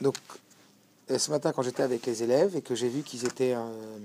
Donc, 0.00 0.16
euh, 1.10 1.18
ce 1.18 1.30
matin, 1.30 1.52
quand 1.52 1.62
j'étais 1.62 1.82
avec 1.82 2.04
les 2.06 2.22
élèves 2.22 2.56
et 2.56 2.62
que 2.62 2.74
j'ai 2.74 2.88
vu 2.88 3.02
qu'ils 3.02 3.24
étaient. 3.24 3.54
euh, 3.54 3.98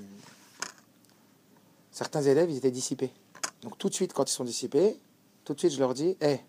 certains 1.91 2.21
élèves, 2.21 2.49
ils 2.49 2.57
étaient 2.57 2.71
dissipés. 2.71 3.11
Donc, 3.61 3.77
tout 3.77 3.89
de 3.89 3.93
suite, 3.93 4.13
quand 4.13 4.29
ils 4.29 4.33
sont 4.33 4.45
dissipés, 4.45 4.97
tout 5.43 5.53
de 5.53 5.59
suite, 5.59 5.73
je 5.73 5.79
leur 5.79 5.93
dis 5.93 6.15
Hé, 6.21 6.39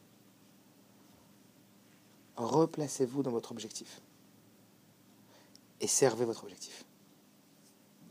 replacez-vous 2.37 3.23
dans 3.23 3.31
votre 3.31 3.53
objectif. 3.53 4.01
Et 5.81 5.87
servez 5.87 6.25
votre 6.25 6.45
objectif. 6.45 6.85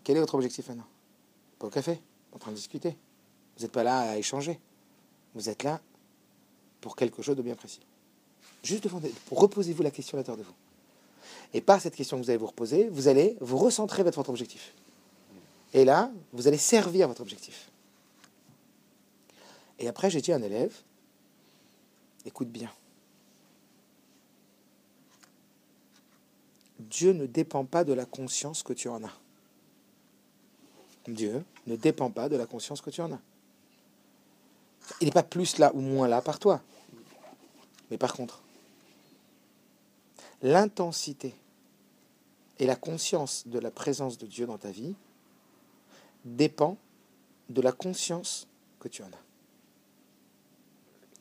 Quel 0.03 0.17
est 0.17 0.19
votre 0.19 0.35
objectif 0.35 0.67
maintenant 0.69 0.87
Pas 1.59 1.67
au 1.67 1.69
café, 1.69 2.01
en 2.31 2.39
train 2.39 2.51
de 2.51 2.55
discuter. 2.55 2.97
Vous 3.55 3.63
n'êtes 3.63 3.71
pas 3.71 3.83
là 3.83 3.99
à 3.99 4.17
échanger. 4.17 4.59
Vous 5.35 5.49
êtes 5.49 5.63
là 5.63 5.79
pour 6.81 6.95
quelque 6.95 7.21
chose 7.21 7.35
de 7.35 7.41
bien 7.41 7.55
précis. 7.55 7.81
Juste 8.63 8.83
devant, 8.83 9.01
reposez-vous 9.31 9.83
la 9.83 9.91
question 9.91 10.17
à 10.17 10.21
l'intérieur 10.21 10.37
de 10.37 10.43
vous. 10.43 10.55
Et 11.53 11.61
par 11.61 11.81
cette 11.81 11.95
question 11.95 12.17
que 12.17 12.23
vous 12.23 12.29
allez 12.29 12.37
vous 12.37 12.47
reposer, 12.47 12.89
vous 12.89 13.07
allez 13.07 13.37
vous 13.41 13.57
recentrer 13.57 14.03
vers 14.03 14.13
votre 14.13 14.29
objectif. 14.29 14.73
Et 15.73 15.85
là, 15.85 16.11
vous 16.33 16.47
allez 16.47 16.57
servir 16.57 17.07
votre 17.07 17.21
objectif. 17.21 17.69
Et 19.79 19.87
après, 19.87 20.09
j'ai 20.09 20.21
dit 20.21 20.31
à 20.31 20.35
un 20.35 20.41
élève, 20.41 20.75
écoute 22.25 22.49
bien. 22.49 22.71
Dieu 26.79 27.13
ne 27.13 27.25
dépend 27.25 27.65
pas 27.65 27.83
de 27.83 27.93
la 27.93 28.05
conscience 28.05 28.63
que 28.63 28.73
tu 28.73 28.89
en 28.89 29.03
as. 29.03 29.17
Dieu 31.07 31.43
ne 31.67 31.75
dépend 31.75 32.09
pas 32.09 32.29
de 32.29 32.35
la 32.35 32.45
conscience 32.45 32.81
que 32.81 32.89
tu 32.89 33.01
en 33.01 33.11
as. 33.11 33.19
Il 35.01 35.05
n'est 35.05 35.11
pas 35.11 35.23
plus 35.23 35.57
là 35.57 35.71
ou 35.73 35.81
moins 35.81 36.07
là 36.07 36.21
par 36.21 36.39
toi. 36.39 36.61
Mais 37.91 37.97
par 37.97 38.13
contre, 38.13 38.41
l'intensité 40.41 41.35
et 42.59 42.65
la 42.65 42.75
conscience 42.75 43.47
de 43.47 43.59
la 43.59 43.71
présence 43.71 44.17
de 44.17 44.25
Dieu 44.25 44.45
dans 44.45 44.57
ta 44.57 44.71
vie 44.71 44.95
dépend 46.25 46.77
de 47.49 47.61
la 47.61 47.71
conscience 47.71 48.47
que 48.79 48.87
tu 48.87 49.03
en 49.03 49.07
as. 49.07 49.23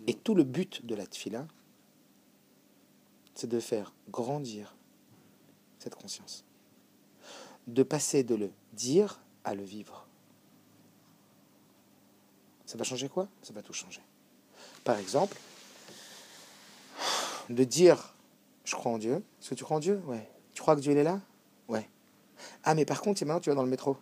Et 0.06 0.14
tout 0.14 0.34
le 0.34 0.44
but 0.44 0.84
de 0.84 0.94
la 0.94 1.06
tfila, 1.06 1.46
c'est 3.34 3.48
de 3.48 3.60
faire 3.60 3.92
grandir 4.10 4.74
cette 5.78 5.94
conscience. 5.94 6.44
De 7.66 7.82
passer 7.82 8.22
de 8.24 8.34
le 8.34 8.50
dire 8.72 9.20
à 9.44 9.54
le 9.54 9.62
vivre. 9.62 10.06
Ça 12.66 12.76
va 12.76 12.84
changer 12.84 13.08
quoi? 13.08 13.28
Ça 13.42 13.52
va 13.52 13.62
tout 13.62 13.72
changer. 13.72 14.02
Par 14.84 14.98
exemple, 14.98 15.36
de 17.48 17.64
dire 17.64 18.14
je 18.68 18.74
crois 18.74 18.92
en 18.92 18.98
Dieu. 18.98 19.14
Est-ce 19.40 19.50
que 19.50 19.54
tu 19.54 19.64
crois 19.64 19.78
en 19.78 19.80
Dieu? 19.80 20.02
Ouais. 20.06 20.28
Tu 20.52 20.60
crois 20.60 20.76
que 20.76 20.80
Dieu 20.80 20.92
il 20.92 20.98
est 20.98 21.02
là? 21.02 21.20
Ouais. 21.68 21.88
Ah, 22.64 22.74
mais 22.74 22.84
par 22.84 23.00
contre, 23.00 23.24
maintenant 23.24 23.40
tu 23.40 23.48
vas 23.48 23.56
dans 23.56 23.62
le 23.62 23.70
métro 23.70 23.96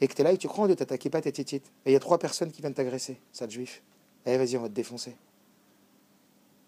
et 0.00 0.08
que 0.08 0.14
tu 0.14 0.22
es 0.22 0.24
là 0.24 0.32
et 0.32 0.38
tu 0.38 0.48
crois 0.48 0.64
en 0.64 0.66
Dieu, 0.66 0.76
t'attaques 0.76 1.08
pas 1.10 1.20
tes 1.20 1.32
titites. 1.32 1.66
Et 1.84 1.90
il 1.90 1.92
y 1.92 1.96
a 1.96 2.00
trois 2.00 2.18
personnes 2.18 2.50
qui 2.50 2.62
viennent 2.62 2.74
t'agresser, 2.74 3.20
ça 3.32 3.46
de 3.46 3.52
juif. 3.52 3.82
Eh, 4.24 4.36
vas-y, 4.38 4.56
on 4.56 4.62
va 4.62 4.68
te 4.68 4.74
défoncer. 4.74 5.14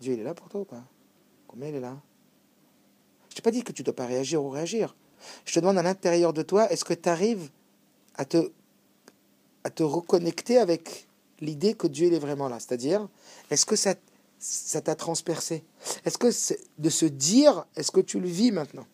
Dieu, 0.00 0.12
il 0.12 0.20
est 0.20 0.24
là 0.24 0.34
pour 0.34 0.48
toi 0.48 0.60
ou 0.60 0.64
pas? 0.64 0.84
Combien 1.48 1.68
il 1.68 1.76
est 1.76 1.80
là? 1.80 1.96
Je 3.30 3.36
t'ai 3.36 3.42
pas 3.42 3.50
dit 3.50 3.62
que 3.62 3.72
tu 3.72 3.82
dois 3.82 3.96
pas 3.96 4.06
réagir 4.06 4.44
ou 4.44 4.50
réagir. 4.50 4.94
Je 5.46 5.54
te 5.54 5.60
demande 5.60 5.78
à 5.78 5.82
l'intérieur 5.82 6.32
de 6.34 6.42
toi, 6.42 6.70
est-ce 6.70 6.84
que 6.84 6.94
tu 6.94 7.08
arrives 7.08 7.50
à 8.16 8.26
te, 8.26 8.52
à 9.64 9.70
te 9.70 9.82
reconnecter 9.82 10.58
avec 10.58 11.08
l'idée 11.40 11.74
que 11.74 11.86
Dieu 11.86 12.08
il 12.08 12.14
est 12.14 12.18
vraiment 12.18 12.48
là? 12.48 12.60
C'est-à-dire, 12.60 13.08
est-ce 13.50 13.64
que 13.64 13.76
ça 13.76 13.94
ça 14.42 14.80
t'a 14.80 14.96
transpercé 14.96 15.62
Est-ce 16.04 16.18
que 16.18 16.32
c'est 16.32 16.58
de 16.78 16.90
se 16.90 17.06
dire, 17.06 17.64
est-ce 17.76 17.92
que 17.92 18.00
tu 18.00 18.18
le 18.18 18.28
vis 18.28 18.50
maintenant? 18.50 18.86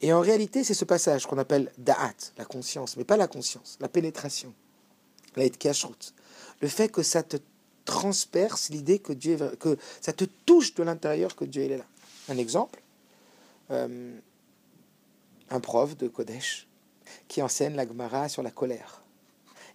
Et 0.00 0.12
en 0.12 0.20
réalité, 0.20 0.62
c'est 0.62 0.74
ce 0.74 0.84
passage 0.84 1.26
qu'on 1.26 1.38
appelle 1.38 1.72
da'at, 1.78 2.14
la 2.38 2.44
conscience, 2.44 2.96
mais 2.96 3.04
pas 3.04 3.16
la 3.16 3.26
conscience, 3.26 3.76
la 3.80 3.88
pénétration, 3.88 4.54
la 5.34 5.48
kashrut. 5.48 6.14
Le 6.60 6.68
fait 6.68 6.90
que 6.90 7.02
ça 7.02 7.22
te 7.22 7.38
transperce 7.84 8.68
l'idée 8.68 9.00
que 9.00 9.12
Dieu 9.12 9.34
est, 9.34 9.58
que 9.58 9.76
ça 10.00 10.12
te 10.12 10.24
touche 10.24 10.74
de 10.74 10.84
l'intérieur 10.84 11.34
que 11.34 11.44
Dieu 11.44 11.62
est 11.62 11.76
là. 11.76 11.84
Un 12.28 12.38
exemple, 12.38 12.80
euh, 13.72 14.16
un 15.50 15.60
prof 15.60 15.96
de 15.96 16.06
Kodesh 16.06 16.68
qui 17.26 17.42
enseigne 17.42 17.74
la 17.74 17.86
Gemara 17.86 18.28
sur 18.28 18.42
la 18.42 18.50
colère. 18.50 19.02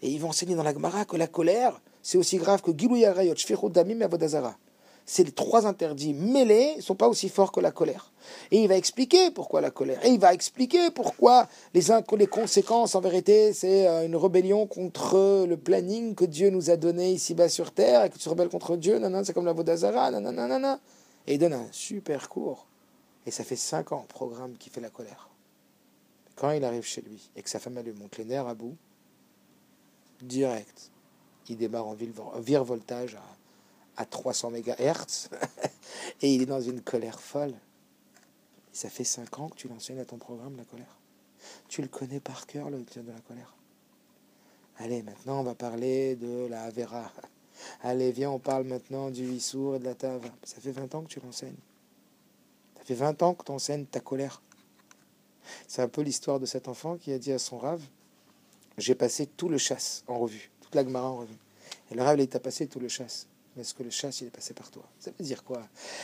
Et 0.02 0.10
il 0.10 0.20
va 0.20 0.30
enseigner 0.30 0.56
dans 0.56 0.64
la 0.64 0.74
Gemara 0.74 1.04
que 1.04 1.18
la 1.18 1.28
colère, 1.28 1.82
c'est 2.02 2.18
aussi 2.18 2.38
grave 2.38 2.62
que 2.62 2.72
Gilou 2.76 2.96
Yarayot, 2.96 3.36
Damim 3.70 4.02
et 4.02 4.06
Avodazara. 4.06 4.56
Les 5.18 5.32
trois 5.32 5.66
interdits 5.66 6.14
mêlés, 6.14 6.76
ne 6.78 6.82
sont 6.82 6.96
pas 6.96 7.10
aussi 7.10 7.28
forts 7.28 7.52
que 7.52 7.60
la 7.60 7.72
colère. 7.72 8.12
Et 8.52 8.62
il 8.62 8.68
va 8.68 8.78
expliquer 8.78 9.32
pourquoi 9.32 9.60
la 9.60 9.72
colère. 9.72 10.04
Et 10.06 10.10
il 10.10 10.20
va 10.20 10.34
expliquer 10.34 10.90
pourquoi 10.92 11.48
les, 11.74 12.28
conséquences, 12.28 12.96
en 12.96 13.02
vérité, 13.02 13.52
c'est 13.52 13.88
euh, 13.88 14.06
une 14.06 14.16
rébellion 14.16 14.68
contre 14.68 15.46
le 15.46 15.58
planning 15.58 16.16
que 16.16 16.24
Dieu 16.24 16.50
nous 16.50 16.70
a 16.70 16.78
donné 16.78 17.12
ici-bas 17.12 17.50
sur 17.50 17.72
terre, 17.72 18.06
et 18.06 18.10
que 18.10 18.18
tu 18.18 18.30
rebelles 18.30 18.50
contre 18.50 18.78
Dieu, 18.78 19.00
nanana, 19.00 19.26
c'est 19.26 19.34
comme 19.34 19.46
la 19.46 19.54
Vodazara. 19.54 20.12
Et 21.28 21.34
il 21.34 21.40
donne 21.40 21.54
un 21.54 21.68
super 21.72 22.30
cours. 22.30 22.68
Et 23.26 23.32
ça 23.32 23.44
fait 23.44 23.56
cinq 23.56 23.92
ans, 23.92 24.06
programme 24.08 24.56
qui 24.58 24.70
fait 24.70 24.82
la 24.82 24.90
colère. 24.90 25.30
Quand 26.36 26.52
il 26.52 26.64
arrive 26.64 26.84
chez 26.84 27.02
lui 27.02 27.30
et 27.36 27.44
que 27.44 27.50
sa 27.50 27.60
femme 27.60 27.78
elle 27.78 27.86
lui 27.86 27.94
monte 27.94 28.18
les 28.18 28.26
nerfs 28.26 28.48
à 28.48 28.56
bout, 28.56 28.76
direct, 30.22 30.90
il 31.50 31.58
démarre 31.58 31.88
en 31.88 31.96
virevoltage 32.40 33.16
à, 33.16 34.02
à 34.02 34.06
300 34.06 34.52
MHz 34.52 35.30
et 36.22 36.34
il 36.34 36.42
est 36.44 36.46
dans 36.46 36.62
une 36.62 36.82
colère 36.82 37.20
folle. 37.20 37.54
Ça 38.74 38.90
fait 38.90 39.04
5 39.04 39.40
ans 39.40 39.50
que 39.50 39.56
tu 39.56 39.68
l'enseignes 39.68 40.00
à 40.00 40.06
ton 40.06 40.18
programme, 40.18 40.56
la 40.58 40.64
colère. 40.64 40.98
Tu 41.68 41.82
le 41.82 41.88
connais 41.88 42.20
par 42.20 42.46
cœur, 42.48 42.70
le 42.70 42.80
de 42.80 43.12
la 43.12 43.20
colère. 43.22 43.54
Allez, 44.78 45.04
maintenant 45.04 45.40
on 45.42 45.44
va 45.44 45.56
parler 45.56 46.16
de 46.16 46.48
la 46.48 46.64
Avera. 46.64 47.12
Allez, 47.84 48.12
viens, 48.12 48.32
on 48.32 48.40
parle 48.40 48.64
maintenant 48.64 49.12
du 49.12 49.24
Issour 49.24 49.76
et 49.76 49.80
de 49.80 49.86
la 49.86 49.94
Tava. 49.94 50.30
Ça 50.44 50.60
fait 50.60 50.72
20 50.72 50.96
ans 50.96 51.02
que 51.04 51.10
tu 51.10 51.20
l'enseignes. 51.20 51.58
Ça 52.78 52.86
fait 52.86 52.96
20 52.96 53.22
ans 53.24 53.34
que 53.34 53.44
tu 53.44 53.52
enseignes 53.52 53.86
ta 53.86 54.00
colère. 54.00 54.42
C'est 55.68 55.82
un 55.82 55.88
peu 55.88 56.02
l'histoire 56.02 56.40
de 56.40 56.46
cet 56.46 56.68
enfant 56.68 56.98
qui 56.98 57.12
a 57.12 57.20
dit 57.20 57.32
à 57.32 57.40
son 57.40 57.58
rave 57.58 57.84
J'ai 58.78 58.96
passé 58.96 59.28
tout 59.28 59.50
le 59.50 59.58
chasse 59.58 60.04
en 60.08 60.18
revue 60.18 60.52
Gemara 60.74 61.10
en 61.10 61.18
revue. 61.18 61.38
Et 61.92 61.96
le 61.96 62.04
Rav, 62.04 62.20
il 62.20 62.28
t'a 62.28 62.40
passé 62.40 62.68
tout 62.68 62.80
le 62.80 62.88
chasse. 62.88 63.28
Mais 63.56 63.64
est-ce 63.64 63.74
que 63.74 63.84
le 63.84 63.90
chasse, 63.90 64.22
il 64.22 64.28
est 64.28 64.32
passé 64.32 64.54
par 64.54 64.70
toi? 64.72 64.84
Ça 65.00 65.12
veut 65.18 65.26
dire 65.26 65.44
quoi? 65.44 65.62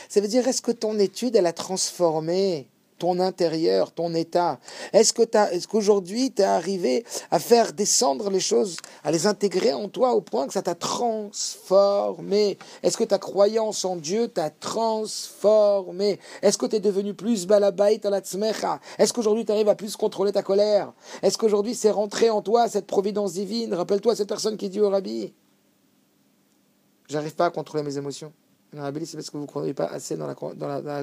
Ça 0.08 0.20
veut 0.20 0.28
dire, 0.28 0.46
est-ce 0.46 0.60
que 0.60 0.72
ton 0.72 0.98
étude, 0.98 1.34
elle 1.36 1.46
a 1.46 1.52
transformé 1.52 2.66
ton 2.98 3.20
intérieur, 3.20 3.92
ton 3.92 4.14
état. 4.14 4.58
Est-ce 4.92 5.12
que 5.12 5.22
est 5.22 5.66
qu'aujourd'hui, 5.66 6.32
tu 6.32 6.42
es 6.42 6.44
arrivé 6.44 7.04
à 7.30 7.38
faire 7.38 7.72
descendre 7.72 8.30
les 8.30 8.40
choses, 8.40 8.76
à 9.04 9.10
les 9.10 9.26
intégrer 9.26 9.72
en 9.72 9.88
toi 9.88 10.12
au 10.14 10.20
point 10.20 10.46
que 10.46 10.52
ça 10.52 10.62
t'a 10.62 10.74
transformé? 10.74 12.58
Est-ce 12.82 12.96
que 12.96 13.04
ta 13.04 13.18
croyance 13.18 13.84
en 13.84 13.96
Dieu 13.96 14.28
t'a 14.28 14.50
transformé? 14.50 16.18
Est-ce 16.42 16.58
que 16.58 16.66
tu 16.66 16.76
es 16.76 16.80
devenu 16.80 17.14
plus 17.14 17.46
balabait 17.46 18.04
à 18.04 18.10
la 18.10 18.20
tzmecha? 18.20 18.80
Est-ce 18.98 19.12
qu'aujourd'hui, 19.12 19.44
tu 19.44 19.52
arrives 19.52 19.68
à 19.68 19.74
plus 19.74 19.96
contrôler 19.96 20.32
ta 20.32 20.42
colère? 20.42 20.92
Est-ce 21.22 21.38
qu'aujourd'hui, 21.38 21.74
c'est 21.74 21.90
rentré 21.90 22.30
en 22.30 22.42
toi 22.42 22.68
cette 22.68 22.86
providence 22.86 23.34
divine? 23.34 23.74
Rappelle-toi 23.74 24.16
cette 24.16 24.28
personne 24.28 24.56
qui 24.56 24.68
dit 24.68 24.80
au 24.80 24.90
rabbi 24.90 25.32
J'arrive 27.08 27.34
pas 27.34 27.46
à 27.46 27.50
contrôler 27.50 27.82
mes 27.82 27.96
émotions. 27.96 28.32
C'est 28.70 29.16
parce 29.16 29.30
que 29.30 29.36
vous 29.38 29.44
ne 29.44 29.48
croyez 29.48 29.72
pas 29.72 29.86
assez 29.86 30.16
dans 30.16 30.26
la, 30.26 30.34
dans 30.34 30.68
la. 30.68 31.02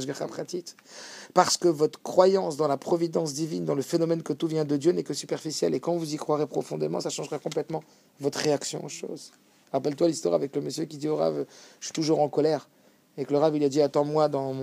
Parce 1.33 1.57
que 1.57 1.67
votre 1.67 2.01
croyance 2.01 2.57
dans 2.57 2.67
la 2.67 2.77
providence 2.77 3.33
divine, 3.33 3.65
dans 3.65 3.73
le 3.73 3.81
phénomène 3.81 4.21
que 4.21 4.33
tout 4.33 4.47
vient 4.47 4.65
de 4.65 4.77
Dieu, 4.77 4.91
n'est 4.91 5.03
que 5.03 5.15
superficielle. 5.15 5.73
Et 5.73 5.79
quand 5.79 5.95
vous 5.95 6.13
y 6.13 6.17
croirez 6.17 6.45
profondément, 6.45 6.99
ça 6.99 7.09
changera 7.09 7.39
complètement 7.39 7.83
votre 8.19 8.37
réaction 8.37 8.83
aux 8.85 8.89
choses. 8.89 9.31
Rappelle-toi 9.71 10.07
l'histoire 10.07 10.35
avec 10.35 10.55
le 10.55 10.61
monsieur 10.61 10.85
qui 10.85 10.97
dit 10.97 11.07
au 11.07 11.15
Rav 11.15 11.45
Je 11.79 11.85
suis 11.85 11.93
toujours 11.93 12.19
en 12.19 12.29
colère. 12.29 12.69
Et 13.17 13.25
que 13.25 13.31
le 13.31 13.39
Rav 13.39 13.55
il 13.55 13.63
a 13.63 13.69
dit 13.69 13.81
Attends-moi 13.81 14.29
dans, 14.29 14.53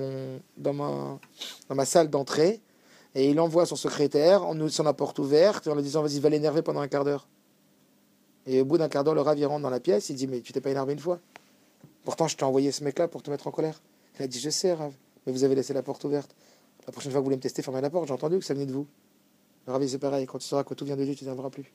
dans, 0.56 0.72
ma, 0.72 1.18
dans 1.68 1.74
ma 1.74 1.84
salle 1.84 2.08
d'entrée. 2.08 2.60
Et 3.16 3.30
il 3.30 3.40
envoie 3.40 3.66
son 3.66 3.76
secrétaire 3.76 4.44
en 4.44 4.54
nous 4.54 4.66
laissant 4.66 4.84
la 4.84 4.94
porte 4.94 5.18
ouverte, 5.18 5.66
en 5.66 5.74
lui 5.74 5.82
disant 5.82 6.02
Vas-y, 6.02 6.20
va 6.20 6.28
l'énerver 6.28 6.62
pendant 6.62 6.80
un 6.80 6.88
quart 6.88 7.04
d'heure. 7.04 7.26
Et 8.46 8.60
au 8.60 8.64
bout 8.64 8.78
d'un 8.78 8.88
quart 8.88 9.02
d'heure, 9.02 9.14
le 9.14 9.22
Rav 9.22 9.36
il 9.36 9.46
rentre 9.46 9.62
dans 9.62 9.70
la 9.70 9.80
pièce. 9.80 10.08
Il 10.08 10.14
dit 10.14 10.28
Mais 10.28 10.40
tu 10.40 10.52
t'es 10.52 10.60
pas 10.60 10.70
énervé 10.70 10.92
une 10.92 11.00
fois? 11.00 11.18
Pourtant, 12.04 12.28
je 12.28 12.36
t'ai 12.36 12.44
envoyé 12.44 12.72
ce 12.72 12.82
mec-là 12.84 13.08
pour 13.08 13.22
te 13.22 13.30
mettre 13.30 13.46
en 13.46 13.50
colère. 13.50 13.80
Il 14.18 14.22
a 14.24 14.26
dit, 14.26 14.40
je 14.40 14.50
sais, 14.50 14.72
Rav, 14.72 14.92
mais 15.26 15.32
vous 15.32 15.44
avez 15.44 15.54
laissé 15.54 15.72
la 15.72 15.82
porte 15.82 16.04
ouverte. 16.04 16.34
La 16.86 16.92
prochaine 16.92 17.12
fois 17.12 17.20
que 17.20 17.22
vous 17.22 17.26
voulez 17.26 17.36
me 17.36 17.42
tester, 17.42 17.62
fermez 17.62 17.80
la 17.80 17.90
porte. 17.90 18.08
J'ai 18.08 18.14
entendu 18.14 18.38
que 18.38 18.44
ça 18.44 18.54
venait 18.54 18.66
de 18.66 18.72
vous. 18.72 18.86
Le 19.66 19.86
c'est 19.86 19.98
pareil. 19.98 20.26
Quand 20.26 20.38
tu 20.38 20.46
sauras 20.46 20.64
que 20.64 20.74
tout 20.74 20.84
vient 20.84 20.96
de 20.96 21.04
Dieu, 21.04 21.14
tu 21.14 21.24
n'aimeras 21.24 21.50
plus. 21.50 21.72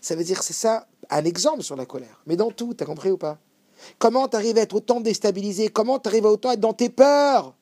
Ça 0.00 0.16
veut 0.16 0.24
dire, 0.24 0.42
c'est 0.42 0.52
ça, 0.52 0.88
un 1.10 1.24
exemple 1.24 1.62
sur 1.62 1.76
la 1.76 1.86
colère. 1.86 2.20
Mais 2.26 2.36
dans 2.36 2.50
tout, 2.50 2.74
t'as 2.74 2.84
compris 2.84 3.10
ou 3.10 3.16
pas? 3.16 3.38
Comment 3.98 4.26
t'arrives 4.26 4.58
à 4.58 4.62
être 4.62 4.74
autant 4.74 5.00
déstabilisé? 5.00 5.68
Comment 5.68 6.00
t'arrives 6.00 6.26
à 6.26 6.30
autant 6.30 6.50
être 6.50 6.60
dans 6.60 6.72
tes 6.72 6.88
peurs? 6.88 7.54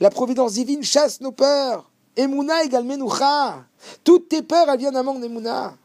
La 0.00 0.10
providence 0.10 0.54
divine 0.54 0.82
chasse 0.82 1.20
nos 1.20 1.30
peurs. 1.30 1.90
Emouna 2.16 2.64
égale 2.64 2.84
menoucha. 2.84 3.64
Toutes 4.02 4.28
tes 4.28 4.42
peurs, 4.42 4.68
elles 4.68 4.78
viennent 4.78 4.94
d'un 4.94 5.04
manque 5.04 5.20
d'Emouna. 5.20 5.76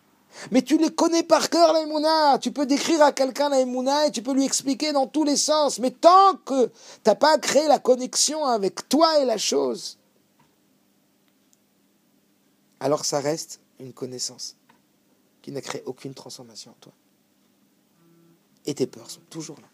Mais 0.52 0.62
tu 0.62 0.78
les 0.78 0.90
connais 0.90 1.24
par 1.24 1.50
cœur, 1.50 1.74
la 1.74 1.82
Emouna. 1.82 2.40
Tu 2.40 2.52
peux 2.52 2.66
décrire 2.66 3.02
à 3.02 3.12
quelqu'un 3.12 3.50
la 3.50 3.60
Emouna 3.60 4.08
et 4.08 4.12
tu 4.12 4.22
peux 4.22 4.34
lui 4.34 4.46
expliquer 4.46 4.92
dans 4.94 5.08
tous 5.08 5.24
les 5.24 5.38
sens. 5.38 5.80
Mais 5.80 5.92
tant 5.92 6.36
que 6.46 6.72
tu 7.04 7.16
pas 7.16 7.38
créé 7.38 7.68
la 7.68 7.80
connexion 7.80 8.46
avec 8.46 8.88
toi 8.90 9.20
et 9.20 9.26
la 9.26 9.38
chose, 9.38 9.98
alors 12.80 13.06
ça 13.06 13.20
reste 13.20 13.60
une 13.80 13.94
connaissance 13.94 14.56
qui 15.42 15.52
n'a 15.52 15.62
créé 15.62 15.84
aucune 15.86 16.14
transformation 16.14 16.72
en 16.72 16.78
toi. 16.80 16.94
Et 18.66 18.74
tes 18.74 18.88
peurs 18.88 19.10
sont 19.10 19.22
toujours 19.30 19.58
là. 19.60 19.68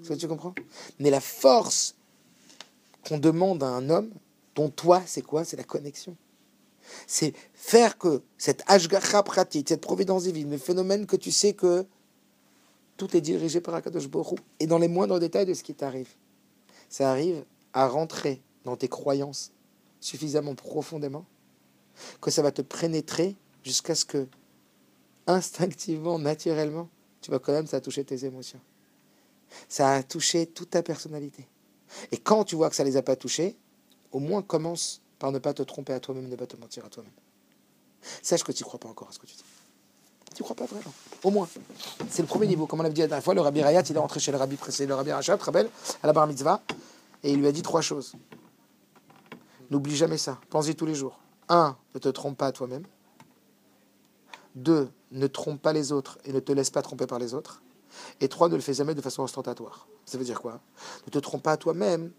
Est-ce 0.00 0.10
que 0.10 0.14
tu 0.14 0.28
comprends? 0.28 0.54
Mais 0.98 1.10
la 1.10 1.20
force 1.20 1.94
qu'on 3.08 3.18
demande 3.18 3.62
à 3.62 3.68
un 3.68 3.90
homme, 3.90 4.10
ton 4.54 4.68
toi, 4.70 5.02
c'est 5.06 5.22
quoi? 5.22 5.44
C'est 5.44 5.56
la 5.56 5.64
connexion. 5.64 6.16
C'est 7.06 7.34
faire 7.54 7.98
que 7.98 8.22
cette 8.38 8.62
ashgacha 8.66 9.22
pratique, 9.22 9.68
cette 9.68 9.80
providence 9.80 10.24
divine, 10.24 10.50
le 10.50 10.58
phénomène 10.58 11.06
que 11.06 11.16
tu 11.16 11.32
sais 11.32 11.52
que 11.52 11.86
tout 12.96 13.16
est 13.16 13.20
dirigé 13.20 13.60
par 13.60 13.74
Akadosh 13.74 14.08
Borou 14.08 14.36
et 14.60 14.66
dans 14.66 14.78
les 14.78 14.88
moindres 14.88 15.18
détails 15.18 15.46
de 15.46 15.54
ce 15.54 15.62
qui 15.62 15.74
t'arrive. 15.74 16.08
Ça 16.88 17.10
arrive 17.10 17.44
à 17.72 17.88
rentrer 17.88 18.40
dans 18.64 18.76
tes 18.76 18.88
croyances 18.88 19.52
suffisamment 20.00 20.54
profondément 20.54 21.24
que 22.20 22.30
ça 22.30 22.42
va 22.42 22.52
te 22.52 22.62
pénétrer 22.62 23.36
jusqu'à 23.64 23.94
ce 23.94 24.04
que 24.04 24.26
instinctivement, 25.26 26.18
naturellement, 26.18 26.88
tu 27.20 27.30
vas 27.30 27.38
quand 27.38 27.52
même 27.52 27.66
ça 27.66 27.78
a 27.78 27.80
touché 27.80 28.04
tes 28.04 28.24
émotions. 28.24 28.60
Ça 29.68 29.94
a 29.94 30.02
touché 30.02 30.46
toute 30.46 30.70
ta 30.70 30.82
personnalité. 30.82 31.48
Et 32.12 32.18
quand 32.18 32.44
tu 32.44 32.56
vois 32.56 32.70
que 32.70 32.76
ça 32.76 32.84
ne 32.84 32.88
les 32.88 32.96
a 32.96 33.02
pas 33.02 33.16
touchés, 33.16 33.56
au 34.12 34.18
moins 34.18 34.42
commence 34.42 35.02
par 35.18 35.32
ne 35.32 35.38
pas 35.38 35.54
te 35.54 35.62
tromper 35.62 35.92
à 35.92 36.00
toi-même, 36.00 36.28
ne 36.28 36.36
pas 36.36 36.46
te 36.46 36.56
mentir 36.56 36.84
à 36.84 36.88
toi-même. 36.88 37.12
Sache 38.22 38.44
que 38.44 38.52
tu 38.52 38.62
ne 38.62 38.66
crois 38.66 38.78
pas 38.78 38.88
encore 38.88 39.08
à 39.08 39.12
ce 39.12 39.18
que 39.18 39.26
tu 39.26 39.34
dis. 39.34 39.44
Tu 40.34 40.42
ne 40.42 40.44
crois 40.44 40.56
pas 40.56 40.66
vraiment. 40.66 40.92
Au 41.24 41.30
moins. 41.30 41.48
C'est 42.10 42.22
le 42.22 42.28
premier 42.28 42.46
niveau. 42.46 42.66
Comme 42.66 42.80
on 42.80 42.82
l'a 42.82 42.90
dit 42.90 43.00
la 43.00 43.06
dernière 43.06 43.24
fois, 43.24 43.34
le 43.34 43.40
Rabbi 43.40 43.62
Rayat, 43.62 43.82
il 43.88 43.96
est 43.96 43.98
rentré 43.98 44.20
chez 44.20 44.32
le 44.32 44.38
Rabbi 44.38 44.56
précédent, 44.56 44.90
le 44.90 44.94
Rabbi 44.96 45.12
Rachat, 45.12 45.38
très 45.38 45.50
à 45.56 46.06
la 46.06 46.12
bar 46.12 46.26
mitzvah, 46.26 46.60
et 47.22 47.32
il 47.32 47.40
lui 47.40 47.46
a 47.46 47.52
dit 47.52 47.62
trois 47.62 47.80
choses. 47.80 48.12
N'oublie 49.70 49.96
jamais 49.96 50.18
ça. 50.18 50.38
Pense-y 50.50 50.76
tous 50.76 50.86
les 50.86 50.94
jours. 50.94 51.18
Un, 51.48 51.76
ne 51.94 52.00
te 52.00 52.08
trompe 52.08 52.36
pas 52.36 52.46
à 52.46 52.52
toi-même. 52.52 52.84
Deux, 54.54 54.90
ne 55.10 55.26
trompe 55.26 55.60
pas 55.60 55.72
les 55.72 55.92
autres 55.92 56.18
et 56.24 56.32
ne 56.32 56.40
te 56.40 56.52
laisse 56.52 56.70
pas 56.70 56.82
tromper 56.82 57.06
par 57.06 57.18
les 57.18 57.34
autres. 57.34 57.62
Et 58.20 58.28
trois, 58.28 58.48
ne 58.48 58.56
le 58.56 58.60
fais 58.60 58.74
jamais 58.74 58.94
de 58.94 59.00
façon 59.00 59.22
ostentatoire. 59.22 59.88
Ça 60.04 60.18
veut 60.18 60.24
dire 60.24 60.40
quoi? 60.40 60.60
Ne 61.06 61.10
te 61.10 61.18
trompe 61.18 61.42
pas 61.42 61.52
à 61.52 61.56
toi-même. 61.56 62.12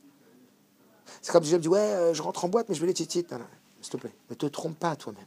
C'est 1.27 1.33
comme 1.33 1.44
si 1.44 1.50
je 1.50 1.57
me 1.57 1.62
dis, 1.62 1.68
ouais, 1.68 1.77
euh, 1.77 2.13
je 2.13 2.21
rentre 2.21 2.45
en 2.45 2.47
boîte, 2.47 2.69
mais 2.69 2.75
je 2.75 2.79
veux 2.79 2.88
les 2.88 2.94
titites. 2.94 3.35
S'il 3.81 3.91
te 3.91 3.97
plaît, 3.97 4.13
ne 4.29 4.35
te 4.35 4.45
trompe 4.45 4.79
pas 4.79 4.91
à 4.91 4.95
toi-même. 4.95 5.25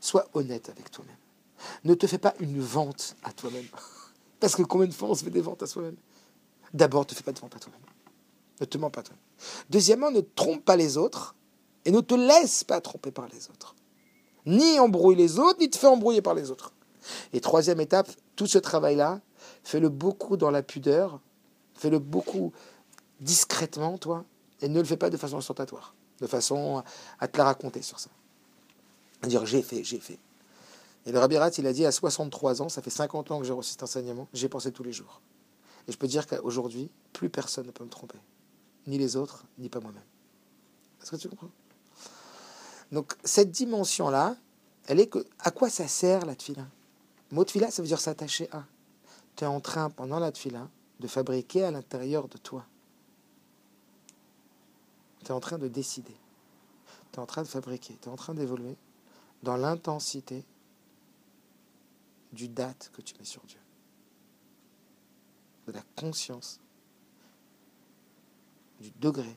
Sois 0.00 0.28
honnête 0.34 0.68
avec 0.68 0.88
toi-même. 0.92 1.16
Ne 1.82 1.94
te 1.94 2.06
fais 2.06 2.18
pas 2.18 2.32
une 2.38 2.60
vente 2.60 3.16
à 3.24 3.32
toi-même. 3.32 3.66
Parce 4.38 4.54
que 4.54 4.62
combien 4.62 4.86
de 4.86 4.92
fois 4.92 5.08
on 5.08 5.16
se 5.16 5.24
fait 5.24 5.30
des 5.30 5.40
ventes 5.40 5.60
à 5.64 5.66
soi-même? 5.66 5.96
D'abord, 6.72 7.00
ne 7.00 7.06
te 7.06 7.14
fais 7.16 7.24
pas 7.24 7.32
de 7.32 7.40
vente 7.40 7.56
à 7.56 7.58
toi-même. 7.58 7.80
Ne 8.60 8.66
te 8.66 8.78
mens 8.78 8.88
pas 8.88 9.02
toi-même. 9.02 9.20
Deuxièmement, 9.68 10.12
ne 10.12 10.20
trompe 10.20 10.64
pas 10.64 10.76
les 10.76 10.96
autres 10.96 11.34
et 11.84 11.90
ne 11.90 12.00
te 12.00 12.14
laisse 12.14 12.62
pas 12.62 12.80
tromper 12.80 13.10
par 13.10 13.26
les 13.26 13.48
autres. 13.48 13.74
Ni 14.46 14.78
embrouille 14.78 15.16
les 15.16 15.40
autres, 15.40 15.58
ni 15.58 15.68
te 15.68 15.76
fais 15.76 15.88
embrouiller 15.88 16.22
par 16.22 16.34
les 16.34 16.52
autres. 16.52 16.72
Et 17.32 17.40
troisième 17.40 17.80
étape, 17.80 18.08
tout 18.36 18.46
ce 18.46 18.58
travail-là, 18.58 19.20
fais-le 19.64 19.88
beaucoup 19.88 20.36
dans 20.36 20.52
la 20.52 20.62
pudeur, 20.62 21.18
fais-le 21.74 21.98
beaucoup 21.98 22.52
discrètement, 23.18 23.98
toi, 23.98 24.24
et 24.62 24.68
ne 24.68 24.78
le 24.78 24.84
fais 24.84 24.96
pas 24.96 25.10
de 25.10 25.16
façon 25.16 25.36
ostentatoire, 25.36 25.94
de 26.20 26.26
façon 26.26 26.82
à 27.18 27.28
te 27.28 27.36
la 27.36 27.44
raconter 27.44 27.82
sur 27.82 28.00
ça. 28.00 28.10
À 29.20 29.26
dire 29.26 29.44
j'ai 29.44 29.62
fait, 29.62 29.84
j'ai 29.84 29.98
fait. 29.98 30.18
Et 31.04 31.12
le 31.12 31.18
Rabbi 31.18 31.36
Rat, 31.36 31.50
il 31.58 31.66
a 31.66 31.72
dit 31.72 31.84
à 31.84 31.92
63 31.92 32.62
ans, 32.62 32.68
ça 32.68 32.80
fait 32.80 32.90
50 32.90 33.32
ans 33.32 33.40
que 33.40 33.44
j'ai 33.44 33.52
reçu 33.52 33.72
cet 33.72 33.82
enseignement, 33.82 34.28
j'ai 34.32 34.48
pensé 34.48 34.70
tous 34.70 34.84
les 34.84 34.92
jours. 34.92 35.20
Et 35.88 35.92
je 35.92 35.98
peux 35.98 36.06
dire 36.06 36.26
qu'aujourd'hui, 36.26 36.90
plus 37.12 37.28
personne 37.28 37.66
ne 37.66 37.72
peut 37.72 37.84
me 37.84 37.90
tromper. 37.90 38.18
Ni 38.86 38.98
les 38.98 39.16
autres, 39.16 39.44
ni 39.58 39.68
pas 39.68 39.80
moi-même. 39.80 40.02
Est-ce 41.02 41.10
que 41.10 41.16
tu 41.16 41.28
comprends? 41.28 41.50
Donc, 42.92 43.14
cette 43.24 43.50
dimension-là, 43.50 44.36
elle 44.86 45.00
est 45.00 45.08
que. 45.08 45.24
À 45.40 45.50
quoi 45.50 45.70
ça 45.70 45.88
sert 45.88 46.24
la 46.24 46.36
tfila 46.36 46.66
Le 47.30 47.34
mot 47.34 47.44
ça 47.46 47.82
veut 47.82 47.88
dire 47.88 48.00
s'attacher 48.00 48.48
à. 48.52 48.64
Tu 49.34 49.44
es 49.44 49.46
en 49.46 49.60
train, 49.60 49.90
pendant 49.90 50.20
la 50.20 50.30
tfila, 50.30 50.68
de 51.00 51.08
fabriquer 51.08 51.64
à 51.64 51.70
l'intérieur 51.70 52.28
de 52.28 52.38
toi. 52.38 52.64
Tu 55.24 55.28
es 55.28 55.32
en 55.32 55.40
train 55.40 55.58
de 55.58 55.68
décider. 55.68 56.16
Tu 57.12 57.16
es 57.16 57.18
en 57.18 57.26
train 57.26 57.42
de 57.42 57.48
fabriquer. 57.48 57.96
Tu 58.00 58.08
es 58.08 58.12
en 58.12 58.16
train 58.16 58.34
d'évoluer 58.34 58.76
dans 59.42 59.56
l'intensité 59.56 60.44
du 62.32 62.48
date 62.48 62.90
que 62.94 63.02
tu 63.02 63.14
mets 63.18 63.24
sur 63.24 63.42
Dieu. 63.44 63.58
De 65.66 65.72
la 65.72 65.82
conscience, 65.96 66.60
du 68.80 68.90
degré 68.92 69.36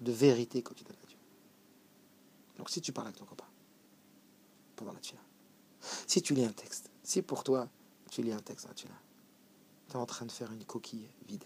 de 0.00 0.12
vérité 0.12 0.62
que 0.62 0.74
tu 0.74 0.84
donnes 0.84 0.96
à 1.02 1.06
Dieu. 1.06 1.18
Donc 2.58 2.70
si 2.70 2.80
tu 2.80 2.92
parles 2.92 3.08
avec 3.08 3.18
ton 3.18 3.24
copain 3.24 3.46
pendant 4.74 4.92
la 4.92 5.00
tfila, 5.00 5.20
si 6.06 6.20
tu 6.20 6.34
lis 6.34 6.44
un 6.44 6.52
texte, 6.52 6.90
si 7.02 7.22
pour 7.22 7.42
toi 7.42 7.68
tu 8.10 8.22
lis 8.22 8.32
un 8.32 8.40
texte 8.40 8.68
tfila, 8.74 8.94
tu 9.88 9.94
es 9.94 9.96
en 9.96 10.06
train 10.06 10.26
de 10.26 10.32
faire 10.32 10.52
une 10.52 10.64
coquille 10.64 11.08
vide. 11.26 11.44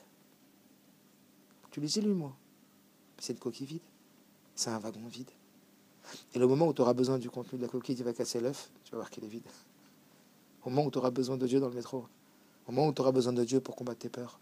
Tu 1.71 1.81
lis 1.81 2.01
lui 2.01 2.15
moi. 2.15 2.37
C'est 3.21 3.35
une 3.35 3.39
coquille 3.39 3.67
vide. 3.67 3.83
C'est 4.57 4.71
un 4.71 4.79
wagon 4.79 5.07
vide. 5.07 5.31
Et 6.35 6.39
le 6.39 6.47
moment 6.49 6.67
où 6.67 6.73
tu 6.73 6.83
auras 6.83 6.95
besoin 6.95 7.19
du 7.19 7.31
contenu 7.31 7.59
de 7.59 7.63
la 7.63 7.69
coquille, 7.69 7.95
tu 7.95 8.03
vas 8.03 8.13
casser 8.13 8.41
l'œuf, 8.41 8.71
tu 8.83 8.93
vas 8.93 8.99
voir 8.99 9.11
qu'il 9.11 9.23
est 9.25 9.29
vide. 9.29 9.47
Au 10.65 10.71
moment 10.71 10.87
où 10.87 10.91
tu 10.91 10.99
auras 10.99 11.11
besoin 11.11 11.37
de 11.37 11.47
Dieu 11.47 11.61
dans 11.61 11.69
le 11.69 11.75
métro. 11.75 12.07
Au 12.67 12.73
moment 12.73 12.89
où 12.89 12.93
tu 12.93 13.01
auras 13.01 13.13
besoin 13.13 13.33
de 13.33 13.45
Dieu 13.45 13.61
pour 13.61 13.77
combattre 13.77 14.01
tes 14.01 14.09
peurs. 14.09 14.41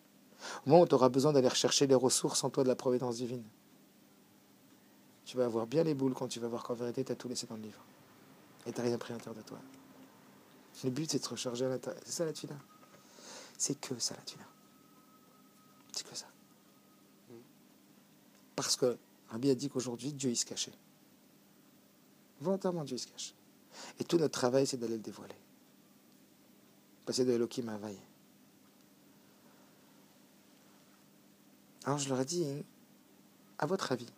Au 0.64 0.70
moment 0.70 0.82
où 0.82 0.86
tu 0.86 0.94
auras 0.94 1.08
besoin 1.08 1.32
d'aller 1.32 1.48
rechercher 1.48 1.86
les 1.86 1.94
ressources 1.94 2.42
en 2.44 2.50
toi 2.50 2.62
de 2.62 2.68
la 2.68 2.76
providence 2.76 3.16
divine. 3.16 3.44
Tu 5.24 5.36
vas 5.36 5.44
avoir 5.44 5.66
bien 5.66 5.82
les 5.82 5.94
boules 5.94 6.14
quand 6.14 6.28
tu 6.28 6.40
vas 6.40 6.48
voir 6.48 6.62
qu'en 6.62 6.74
vérité, 6.74 7.04
tu 7.04 7.12
as 7.12 7.16
tout 7.16 7.28
laissé 7.28 7.46
dans 7.46 7.56
le 7.56 7.62
livre. 7.62 7.84
Et 8.64 8.72
tu 8.72 8.78
n'as 8.78 8.86
rien 8.86 8.96
pris 8.96 9.12
à 9.12 9.16
l'intérieur 9.16 9.42
de 9.42 9.46
toi. 9.46 9.58
Le 10.84 10.90
but, 10.90 11.10
c'est 11.10 11.18
de 11.18 11.24
se 11.24 11.28
recharger 11.28 11.66
à 11.66 11.68
l'intérieur. 11.68 12.00
C'est 12.04 12.12
ça 12.12 12.24
la 12.24 12.32
tuna. 12.32 12.56
C'est 13.58 13.78
que 13.78 13.98
ça 13.98 14.14
la 14.14 14.22
tuna. 14.22 14.44
C'est 15.92 16.08
que 16.08 16.16
ça. 16.16 16.26
Parce 18.58 18.74
que 18.74 18.98
Rabbi 19.28 19.50
a 19.50 19.54
dit 19.54 19.68
qu'aujourd'hui, 19.68 20.12
Dieu, 20.12 20.30
il 20.30 20.36
se 20.36 20.44
cachait. 20.44 20.72
Volontairement, 22.40 22.82
Dieu, 22.82 22.98
se 22.98 23.06
cache. 23.06 23.32
Et 24.00 24.04
tout 24.04 24.18
notre 24.18 24.32
travail, 24.32 24.66
c'est 24.66 24.76
d'aller 24.76 24.94
le 24.94 24.98
dévoiler. 24.98 25.36
Passer 27.06 27.24
de 27.24 27.30
Elohim 27.30 27.68
à. 27.68 27.78
Alors, 31.84 31.98
je 31.98 32.08
leur 32.08 32.18
ai 32.18 32.24
dit, 32.24 32.44
à 33.58 33.66
votre 33.66 33.92
avis, 33.92 34.08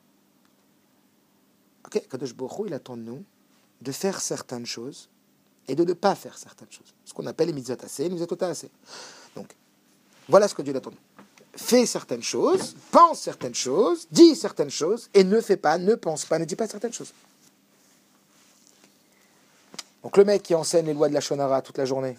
ok, 1.84 2.08
Kadosh 2.08 2.34
Borou, 2.34 2.64
il 2.64 2.72
attend 2.72 2.96
de 2.96 3.02
nous 3.02 3.22
de 3.82 3.92
faire 3.92 4.22
certaines 4.22 4.64
choses 4.64 5.10
et 5.68 5.74
de 5.74 5.84
ne 5.84 5.92
pas 5.92 6.14
faire 6.14 6.38
certaines 6.38 6.72
choses. 6.72 6.94
Ce 7.04 7.12
qu'on 7.12 7.26
appelle 7.26 7.48
les 7.48 7.52
mitzvot 7.52 7.84
assez, 7.84 8.04
les 8.04 8.08
mitzvot. 8.08 8.38
Donc, 9.36 9.54
voilà 10.30 10.48
ce 10.48 10.54
que 10.54 10.62
Dieu 10.62 10.74
attend 10.74 10.92
de 10.92 10.94
nous. 10.94 11.02
Fais 11.54 11.84
certaines 11.84 12.22
choses, 12.22 12.76
pense 12.90 13.20
certaines 13.20 13.54
choses, 13.54 14.06
dis 14.10 14.36
certaines 14.36 14.70
choses, 14.70 15.10
et 15.14 15.24
ne 15.24 15.40
fais 15.40 15.56
pas, 15.56 15.78
ne 15.78 15.94
pense 15.94 16.24
pas, 16.24 16.38
ne 16.38 16.44
dis 16.44 16.56
pas 16.56 16.68
certaines 16.68 16.92
choses. 16.92 17.12
Donc 20.02 20.16
le 20.16 20.24
mec 20.24 20.42
qui 20.42 20.54
enseigne 20.54 20.86
les 20.86 20.94
lois 20.94 21.08
de 21.08 21.14
la 21.14 21.20
Shonara 21.20 21.60
toute 21.62 21.78
la 21.78 21.84
journée, 21.84 22.16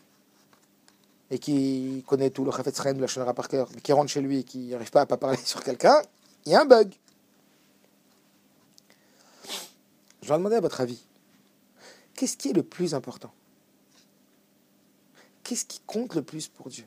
et 1.29 1.39
qui 1.39 2.03
connaît 2.05 2.29
tout 2.29 2.43
le 2.43 2.51
Chafetz 2.51 2.93
de 2.93 3.01
la 3.01 3.07
Shonara 3.07 3.33
par 3.33 3.47
cœur, 3.47 3.69
mais 3.73 3.81
qui 3.81 3.93
rentre 3.93 4.11
chez 4.11 4.21
lui 4.21 4.39
et 4.39 4.43
qui 4.43 4.67
n'arrive 4.67 4.91
pas 4.91 5.01
à 5.01 5.05
pas 5.05 5.17
parler 5.17 5.38
sur 5.45 5.63
quelqu'un, 5.63 6.01
il 6.45 6.51
y 6.51 6.55
a 6.55 6.61
un 6.61 6.65
bug. 6.65 6.93
Je 10.21 10.27
vais 10.27 10.38
demander 10.38 10.57
à 10.57 10.61
votre 10.61 10.81
avis, 10.81 11.01
qu'est-ce 12.15 12.38
qui 12.38 12.50
est 12.50 12.53
le 12.53 12.63
plus 12.63 12.93
important? 12.93 13.31
Qu'est-ce 15.43 15.65
qui 15.65 15.79
compte 15.88 16.15
le 16.15 16.21
plus 16.21 16.47
pour 16.47 16.69
Dieu? 16.69 16.85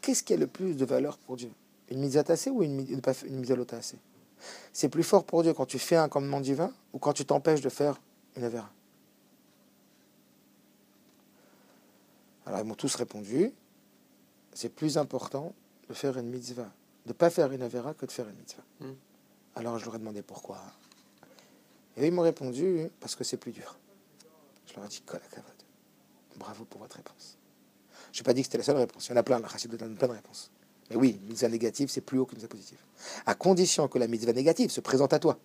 Qu'est-ce 0.00 0.22
qui 0.22 0.34
a 0.34 0.36
le 0.36 0.46
plus 0.46 0.76
de 0.76 0.84
valeur 0.84 1.18
pour 1.18 1.36
Dieu? 1.36 1.50
Une 1.90 2.10
tasser 2.24 2.50
ou 2.50 2.62
une, 2.62 2.80
une 2.80 3.00
C'est 4.72 4.88
plus 4.88 5.04
fort 5.04 5.24
pour 5.24 5.42
Dieu 5.42 5.54
quand 5.54 5.66
tu 5.66 5.78
fais 5.78 5.96
un 5.96 6.08
commandement 6.08 6.40
divin 6.40 6.72
ou 6.92 6.98
quand 6.98 7.12
tu 7.12 7.24
t'empêches 7.24 7.60
de 7.60 7.68
faire 7.68 8.00
une 8.36 8.44
avéra 8.44 8.70
Alors 12.46 12.60
ils 12.60 12.64
m'ont 12.64 12.74
tous 12.74 12.94
répondu, 12.94 13.52
c'est 14.54 14.68
plus 14.68 14.98
important 14.98 15.52
de 15.88 15.94
faire 15.94 16.16
une 16.16 16.28
mitzvah, 16.28 16.70
de 17.04 17.08
ne 17.08 17.12
pas 17.12 17.28
faire 17.28 17.50
une 17.50 17.62
avéra 17.62 17.92
que 17.92 18.06
de 18.06 18.12
faire 18.12 18.28
une 18.28 18.36
mitzvah. 18.36 18.62
Hmm. 18.80 18.94
Alors 19.56 19.78
je 19.78 19.84
leur 19.84 19.96
ai 19.96 19.98
demandé 19.98 20.22
pourquoi. 20.22 20.58
Et 21.96 22.06
ils 22.06 22.12
m'ont 22.12 22.22
répondu, 22.22 22.88
parce 23.00 23.16
que 23.16 23.24
c'est 23.24 23.36
plus 23.36 23.52
dur. 23.52 23.76
Je 24.66 24.74
leur 24.74 24.84
ai 24.84 24.88
dit, 24.88 25.02
Bravo 26.36 26.64
pour 26.64 26.80
votre 26.80 26.96
réponse. 26.96 27.38
Je 28.12 28.20
n'ai 28.20 28.24
pas 28.24 28.34
dit 28.34 28.42
que 28.42 28.46
c'était 28.46 28.58
la 28.58 28.64
seule 28.64 28.76
réponse. 28.76 29.06
Il 29.06 29.10
y 29.10 29.12
en 29.14 29.16
a 29.16 29.22
plein, 29.22 29.38
la 29.38 29.48
chassid 29.48 29.74
donne 29.74 29.96
plein 29.96 30.08
de 30.08 30.12
réponses. 30.12 30.50
Mais 30.90 30.96
oui, 30.96 31.18
mitzvah 31.28 31.48
négative, 31.48 31.88
c'est 31.90 32.00
plus 32.00 32.18
haut 32.18 32.26
que 32.26 32.34
mitzvah 32.34 32.48
positive. 32.48 32.78
À 33.26 33.34
condition 33.34 33.88
que 33.88 33.98
la 33.98 34.06
mitzvah 34.06 34.32
négative 34.32 34.70
se 34.70 34.80
présente 34.80 35.12
à 35.12 35.18
toi. 35.18 35.38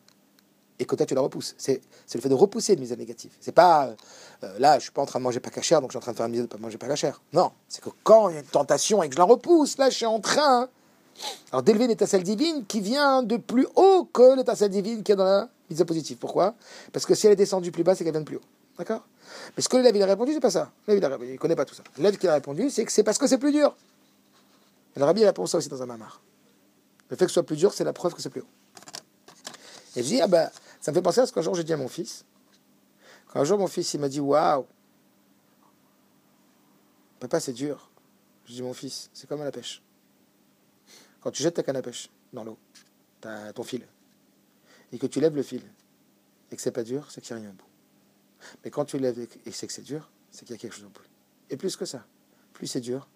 et 0.81 0.85
que 0.85 0.95
toi 0.95 1.05
tu 1.05 1.13
la 1.13 1.21
repousses. 1.21 1.53
C'est 1.57 1.79
le 2.15 2.21
fait 2.21 2.29
de 2.29 2.33
repousser 2.33 2.73
une 2.73 2.79
mitzvah 2.79 2.95
négative. 2.95 3.31
C'est 3.39 3.51
pas 3.51 3.85
euh, 3.85 3.95
euh, 4.43 4.59
là, 4.59 4.79
je 4.79 4.83
suis 4.83 4.91
pas 4.91 5.03
en 5.03 5.05
train 5.05 5.19
de 5.19 5.23
manger 5.23 5.39
pas 5.39 5.51
cachère, 5.51 5.79
donc 5.79 5.91
je 5.91 5.93
suis 5.93 5.97
en 5.97 6.01
train 6.01 6.11
de 6.11 6.17
faire 6.17 6.25
une 6.25 6.31
mitzvah 6.31 6.47
de 6.47 6.51
pas 6.51 6.57
manger 6.57 6.77
pas 6.79 6.87
cachère. 6.87 7.21
Non, 7.33 7.51
c'est 7.69 7.83
que 7.83 7.89
quand 8.03 8.29
il 8.29 8.33
y 8.33 8.37
a 8.37 8.41
une 8.41 8.47
tentation 8.47 9.03
et 9.03 9.07
que 9.07 9.13
je 9.13 9.19
la 9.19 9.25
repousse, 9.25 9.77
là 9.77 9.89
je 9.91 9.95
suis 9.95 10.05
en 10.07 10.19
train 10.19 10.69
alors 11.51 11.61
d'élever 11.61 11.85
l'étincelle 11.85 12.23
divine 12.23 12.65
qui 12.65 12.81
vient 12.81 13.21
de 13.21 13.37
plus 13.37 13.67
haut 13.75 14.09
que 14.11 14.35
l'étincelle 14.35 14.71
divine 14.71 15.03
qui 15.03 15.11
est 15.11 15.15
dans 15.15 15.23
la 15.23 15.49
mitzvah 15.69 15.85
positive. 15.85 16.17
Pourquoi? 16.17 16.55
Parce 16.91 17.05
que 17.05 17.13
si 17.13 17.27
elle 17.27 17.33
est 17.33 17.35
descendue 17.35 17.71
plus 17.71 17.83
bas, 17.83 17.93
c'est 17.93 18.03
qu'elle 18.03 18.13
vient 18.13 18.21
de 18.21 18.25
plus 18.25 18.37
haut. 18.37 18.47
D'accord? 18.79 19.05
Mais 19.55 19.61
ce 19.61 19.69
que 19.69 19.77
l'élève 19.77 20.01
a 20.01 20.05
répondu, 20.05 20.33
c'est 20.33 20.39
pas 20.39 20.49
ça. 20.49 20.71
Il, 20.87 20.95
il 21.29 21.37
connaît 21.37 21.55
pas 21.55 21.65
tout 21.65 21.75
ça. 21.75 21.83
L'élève 21.97 22.17
qui 22.17 22.27
a 22.27 22.33
répondu, 22.33 22.71
c'est 22.71 22.85
que 22.85 22.91
c'est 22.91 23.03
parce 23.03 23.19
que 23.19 23.27
c'est 23.27 23.37
plus 23.37 23.51
dur. 23.51 23.75
Le 24.95 25.03
rabbi 25.03 25.21
il 25.21 25.25
répond 25.25 25.45
ça 25.45 25.57
aussi 25.57 25.69
dans 25.69 25.81
un 25.81 25.85
mamar. 25.85 26.21
Le 27.09 27.15
fait 27.15 27.25
que 27.25 27.31
ce 27.31 27.35
soit 27.35 27.45
plus 27.45 27.57
dur, 27.57 27.73
c'est 27.73 27.83
la 27.83 27.93
preuve 27.93 28.13
que 28.13 28.21
c'est 28.21 28.29
plus 28.29 28.41
haut. 28.41 28.49
Et 29.95 30.03
je 30.03 30.07
dis, 30.07 30.21
ah 30.21 30.27
ben, 30.27 30.49
ça 30.79 30.91
me 30.91 30.95
fait 30.95 31.01
penser 31.01 31.19
à 31.19 31.25
ce 31.25 31.33
qu'un 31.33 31.41
jour 31.41 31.55
j'ai 31.55 31.63
dit 31.63 31.73
à 31.73 31.77
mon 31.77 31.87
fils. 31.87 32.25
Quand 33.27 33.41
un 33.41 33.43
jour 33.43 33.57
mon 33.57 33.67
fils 33.67 33.93
il 33.93 33.99
m'a 33.99 34.09
dit, 34.09 34.19
waouh, 34.19 34.65
papa 37.19 37.39
c'est 37.39 37.53
dur. 37.53 37.89
Je 38.45 38.53
dis, 38.53 38.61
mon 38.61 38.73
fils, 38.73 39.09
c'est 39.13 39.27
comme 39.27 39.41
à 39.41 39.45
la 39.45 39.51
pêche. 39.51 39.81
Quand 41.21 41.31
tu 41.31 41.43
jettes 41.43 41.53
ta 41.53 41.63
canne 41.63 41.77
à 41.77 41.81
pêche 41.81 42.09
dans 42.33 42.43
l'eau, 42.43 42.57
t'as 43.21 43.53
ton 43.53 43.63
fil, 43.63 43.87
et 44.91 44.97
que 44.97 45.07
tu 45.07 45.21
lèves 45.21 45.35
le 45.35 45.43
fil, 45.43 45.61
et 46.51 46.55
que 46.55 46.61
c'est 46.61 46.71
pas 46.71 46.83
dur, 46.83 47.09
c'est 47.11 47.21
qu'il 47.21 47.35
n'y 47.35 47.41
a 47.41 47.43
rien 47.43 47.51
au 47.51 47.55
bout. 47.55 47.67
Mais 48.63 48.71
quand 48.71 48.85
tu 48.85 48.97
lèves 48.97 49.19
et 49.45 49.51
c'est 49.51 49.67
que 49.67 49.73
c'est 49.73 49.83
dur, 49.83 50.09
c'est 50.31 50.45
qu'il 50.45 50.55
y 50.55 50.57
a 50.57 50.59
quelque 50.59 50.73
chose 50.73 50.85
au 50.85 50.89
bout. 50.89 51.03
Et 51.49 51.57
plus 51.57 51.75
que 51.75 51.85
ça, 51.85 52.05
plus 52.53 52.67
c'est 52.67 52.81
dur, 52.81 53.07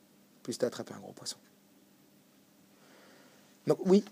plus 0.43 0.57
tu 0.57 0.65
as 0.65 0.67
attrapé 0.67 0.93
un 0.93 0.99
gros 0.99 1.13
poisson. 1.13 1.37
Donc 3.67 3.79
oui. 3.85 4.03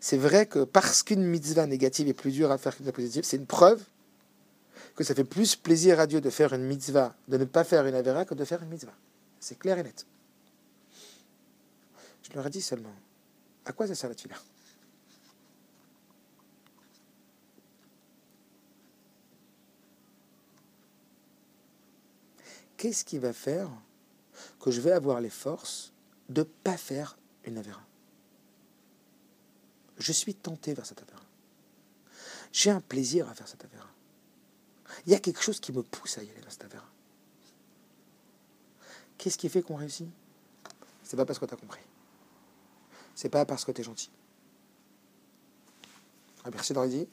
C'est 0.00 0.16
vrai 0.16 0.46
que 0.46 0.64
parce 0.64 1.02
qu'une 1.02 1.22
mitzvah 1.22 1.66
négative 1.66 2.08
est 2.08 2.14
plus 2.14 2.32
dure 2.32 2.50
à 2.50 2.58
faire 2.58 2.74
qu'une 2.76 2.86
mitzvah 2.86 2.96
positive, 2.96 3.24
c'est 3.24 3.36
une 3.36 3.46
preuve 3.46 3.82
que 4.96 5.04
ça 5.04 5.14
fait 5.14 5.24
plus 5.24 5.56
plaisir 5.56 6.00
à 6.00 6.06
Dieu 6.06 6.20
de 6.20 6.30
faire 6.30 6.52
une 6.52 6.64
mitzvah, 6.64 7.14
de 7.28 7.36
ne 7.36 7.44
pas 7.44 7.64
faire 7.64 7.86
une 7.86 7.94
avéra 7.94 8.24
que 8.24 8.34
de 8.34 8.44
faire 8.44 8.62
une 8.62 8.68
mitzvah. 8.68 8.94
C'est 9.38 9.58
clair 9.58 9.78
et 9.78 9.82
net. 9.82 10.06
Je 12.22 12.34
leur 12.34 12.46
ai 12.46 12.50
dit 12.50 12.62
seulement, 12.62 12.94
à 13.64 13.72
quoi 13.72 13.86
ça 13.86 13.94
sert 13.94 14.10
la 14.10 14.16
Qu'est-ce 22.76 23.04
qui 23.04 23.18
va 23.18 23.34
faire 23.34 23.68
que 24.58 24.70
je 24.70 24.80
vais 24.80 24.92
avoir 24.92 25.20
les 25.20 25.28
forces 25.28 25.92
de 26.30 26.40
ne 26.40 26.46
pas 26.46 26.78
faire 26.78 27.18
une 27.44 27.58
avéra? 27.58 27.89
Je 30.00 30.12
suis 30.12 30.34
tenté 30.34 30.74
vers 30.74 30.86
cette 30.86 31.02
avéra. 31.02 31.22
J'ai 32.52 32.70
un 32.70 32.80
plaisir 32.80 33.28
à 33.28 33.34
faire 33.34 33.46
cette 33.46 33.64
avéra. 33.64 33.86
Il 35.06 35.12
y 35.12 35.14
a 35.14 35.20
quelque 35.20 35.42
chose 35.42 35.60
qui 35.60 35.72
me 35.72 35.82
pousse 35.82 36.18
à 36.18 36.22
y 36.22 36.30
aller 36.30 36.40
dans 36.40 36.50
cette 36.50 36.64
avéra. 36.64 36.86
Qu'est-ce 39.18 39.38
qui 39.38 39.48
fait 39.48 39.62
qu'on 39.62 39.76
réussit? 39.76 40.08
C'est 41.04 41.16
pas 41.16 41.26
parce 41.26 41.38
que 41.38 41.44
tu 41.44 41.54
as 41.54 41.56
compris. 41.56 41.82
C'est 43.14 43.28
pas 43.28 43.44
parce 43.44 43.64
que 43.64 43.72
tu 43.72 43.82
es 43.82 43.84
gentil. 43.84 44.10
Rabbi 46.44 46.56
précédent 46.56 46.84
il 46.84 46.90
dit, 46.90 47.08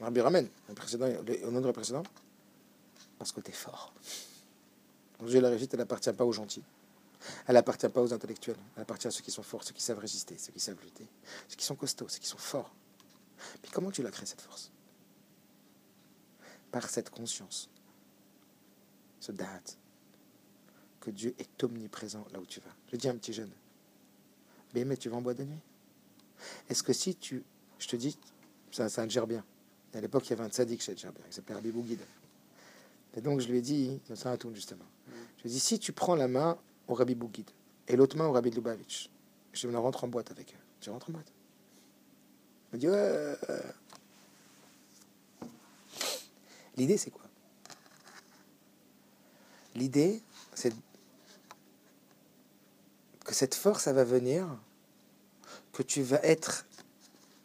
Rabbi 0.00 0.20
ramène, 0.20 0.48
le 0.68 0.74
précédent, 0.74 1.08
au 1.44 1.50
nom 1.52 1.60
le 1.60 1.72
précédent, 1.72 2.02
parce 3.18 3.30
que 3.30 3.40
tu 3.40 3.50
es 3.52 3.54
fort. 3.54 3.94
Donc 5.20 5.30
la 5.30 5.48
réussite, 5.48 5.72
elle 5.74 5.80
n'appartient 5.80 6.12
pas 6.12 6.24
aux 6.24 6.32
gentils. 6.32 6.64
Elle 7.46 7.54
n'appartient 7.54 7.88
pas 7.88 8.02
aux 8.02 8.12
intellectuels. 8.12 8.56
Elle 8.76 8.82
appartient 8.82 9.06
à 9.06 9.10
ceux 9.10 9.22
qui 9.22 9.30
sont 9.30 9.42
forts, 9.42 9.64
ceux 9.64 9.72
qui 9.72 9.82
savent 9.82 9.98
résister, 9.98 10.36
ceux 10.38 10.52
qui 10.52 10.60
savent 10.60 10.80
lutter, 10.82 11.06
ceux 11.48 11.56
qui 11.56 11.64
sont 11.64 11.76
costauds, 11.76 12.08
ceux 12.08 12.18
qui 12.18 12.28
sont 12.28 12.38
forts. 12.38 12.74
Puis 13.62 13.70
comment 13.70 13.90
tu 13.90 14.02
l'as 14.02 14.10
créé 14.10 14.26
cette 14.26 14.40
force? 14.40 14.70
Par 16.70 16.88
cette 16.88 17.10
conscience, 17.10 17.70
ce 19.20 19.32
date, 19.32 19.78
que 21.00 21.10
Dieu 21.10 21.34
est 21.38 21.62
omniprésent 21.62 22.26
là 22.32 22.40
où 22.40 22.46
tu 22.46 22.60
vas. 22.60 22.74
Je 22.90 22.96
dis 22.96 23.08
à 23.08 23.12
un 23.12 23.16
petit 23.16 23.32
jeune, 23.32 23.52
mais, 24.84 24.96
tu 24.96 25.08
vas 25.08 25.16
en 25.16 25.22
boîte 25.22 25.38
de 25.38 25.44
nuit? 25.44 25.60
Est-ce 26.68 26.82
que 26.82 26.92
si 26.92 27.14
tu... 27.14 27.44
Je 27.78 27.88
te 27.88 27.96
dis, 27.96 28.18
c'est 28.70 28.88
c'est 28.88 29.00
un 29.00 29.08
gerbien. 29.08 29.44
À 29.94 30.00
l'époque, 30.00 30.26
il 30.26 30.30
y 30.30 30.32
avait 30.34 30.44
un 30.44 30.50
tzaddik 30.50 30.82
chez 30.82 30.96
gerbien, 30.96 31.24
il 31.26 31.32
s'appelait 31.32 31.54
Rabbi. 31.54 31.72
Et 33.14 33.20
donc, 33.22 33.40
je 33.40 33.48
lui 33.48 33.58
ai 33.58 33.62
dit, 33.62 34.00
c'est 34.14 34.26
un 34.26 34.36
tour 34.36 34.54
justement. 34.54 34.84
Je 35.38 35.44
lui 35.44 35.50
ai 35.50 35.52
dit, 35.52 35.60
si 35.60 35.78
tu 35.78 35.92
prends 35.92 36.14
la 36.14 36.28
main 36.28 36.58
au 36.88 36.94
Rabbi 36.94 37.14
Bouguid 37.14 37.50
et 37.88 37.96
l'autre 37.96 38.16
main 38.16 38.26
au 38.26 38.32
Rabbi 38.32 38.50
Lubavitch, 38.50 39.10
je 39.52 39.68
me 39.68 39.78
rentre 39.78 40.04
en 40.04 40.08
boîte 40.08 40.30
avec 40.30 40.52
eux. 40.52 40.64
Tu 40.80 40.90
rentres 40.90 41.10
en 41.10 41.12
boîte 41.12 41.32
m'a 42.72 42.78
dit, 42.78 42.88
ouais. 42.88 42.94
euh, 42.94 43.36
euh. 43.50 43.60
L'idée, 46.76 46.98
c'est 46.98 47.10
quoi? 47.10 47.24
L'idée, 49.74 50.22
c'est 50.54 50.72
que 53.24 53.34
cette 53.34 53.54
force, 53.54 53.88
va 53.88 54.04
venir, 54.04 54.46
que 55.72 55.82
tu 55.82 56.02
vas 56.02 56.20
être 56.22 56.66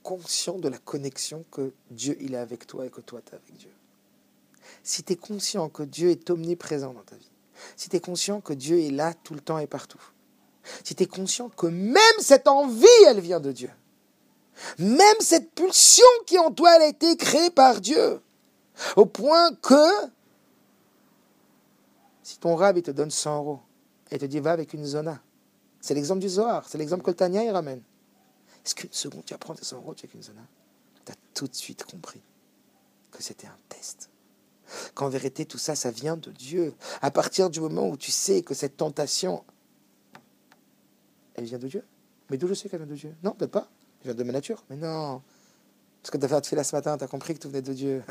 conscient 0.04 0.58
de 0.58 0.68
la 0.68 0.78
connexion 0.78 1.44
que 1.52 1.74
Dieu 1.90 2.18
il 2.20 2.34
est 2.34 2.38
avec 2.38 2.68
toi 2.68 2.86
et 2.86 2.90
que 2.90 3.02
toi 3.02 3.22
tu 3.22 3.32
es 3.32 3.36
avec 3.36 3.58
Dieu. 3.58 3.72
Si 4.84 5.04
tu 5.04 5.14
es 5.14 5.16
conscient 5.16 5.70
que 5.70 5.84
Dieu 5.84 6.10
est 6.10 6.30
omniprésent 6.30 6.94
dans 6.94 7.04
ta 7.04 7.16
vie, 7.16 7.32
si 7.76 7.90
tu 7.90 7.96
es 7.96 8.00
conscient 8.00 8.42
que 8.42 8.54
Dieu 8.54 8.80
est 8.80 8.92
là 8.92 9.14
tout 9.14 9.34
le 9.34 9.42
temps 9.42 9.58
et 9.58 9.68
partout, 9.68 10.02
si 10.84 10.96
tu 10.96 11.04
es 11.04 11.08
conscient 11.08 11.50
que 11.50 11.68
même 11.68 12.20
cette 12.20 12.48
envie, 12.48 12.86
elle 13.08 13.20
vient 13.20 13.40
de 13.40 13.52
Dieu, 13.52 13.72
même 14.78 15.20
cette 15.20 15.52
pulsion 15.52 16.06
qui 16.26 16.38
en 16.38 16.52
toi, 16.52 16.76
elle 16.76 16.84
a 16.84 16.88
été 16.88 17.16
créée 17.18 17.50
par 17.50 17.82
Dieu, 17.82 18.22
au 18.96 19.06
point 19.06 19.54
que 19.56 19.90
si 22.24 22.38
ton 22.38 22.56
rab 22.56 22.82
te 22.82 22.92
donne 22.92 23.12
100 23.12 23.38
euros 23.38 23.60
et 24.10 24.18
te 24.18 24.26
dit 24.26 24.40
va 24.40 24.52
avec 24.52 24.74
une 24.74 24.86
zona, 24.86 25.22
c'est 25.82 25.94
l'exemple 25.96 26.22
du 26.22 26.30
Zohar, 26.30 26.68
c'est 26.70 26.78
l'exemple 26.78 27.04
que 27.04 27.12
le 27.12 27.16
Tania 27.16 27.44
il 27.44 27.50
ramène. 27.50 27.82
Est-ce 28.64 28.76
qu'une 28.76 28.94
seconde 28.94 29.26
tu 29.26 29.34
apprends 29.34 29.56
tes 29.56 29.66
100 29.66 29.78
euros, 29.78 29.96
tu 29.96 30.06
avec 30.06 30.14
une 30.14 30.22
zona? 30.22 30.42
Tu 31.06 31.12
as 31.12 31.16
tout 31.34 31.48
de 31.48 31.56
suite 31.56 31.84
compris 31.84 32.22
que 33.10 33.24
c'était 33.24 33.48
un 33.48 33.58
test. 33.68 34.11
Qu'en 34.94 35.10
vérité, 35.10 35.46
tout 35.46 35.58
ça, 35.58 35.76
ça 35.76 35.92
vient 35.92 36.18
de 36.18 36.32
Dieu. 36.32 36.74
À 37.02 37.12
partir 37.12 37.50
du 37.50 37.60
moment 37.60 37.90
où 37.90 37.98
tu 37.98 38.12
sais 38.12 38.42
que 38.42 38.54
cette 38.54 38.78
tentation, 38.78 39.44
elle 41.36 41.46
vient 41.46 41.60
de 41.60 41.68
Dieu. 41.68 41.84
Mais 42.30 42.38
d'où 42.38 42.48
je 42.48 42.54
sais 42.54 42.70
qu'elle 42.70 42.80
vient 42.80 42.90
de 42.90 42.96
Dieu? 42.96 43.16
Non, 43.24 43.32
peut-être 43.32 43.52
pas. 43.52 43.70
Elle 44.02 44.12
vient 44.12 44.16
de 44.16 44.24
ma 44.24 44.34
nature. 44.34 44.64
Mais 44.70 44.76
non. 44.76 45.22
Parce 46.02 46.12
que 46.12 46.18
tu 46.18 46.26
as 46.26 46.42
fait 46.42 46.56
la 46.56 46.64
ce 46.64 46.76
matin, 46.76 46.98
tu 46.98 47.04
as 47.04 47.08
compris 47.08 47.34
que 47.34 47.40
tout 47.40 47.50
venait 47.50 47.62
de 47.62 47.74
Dieu. 47.74 48.04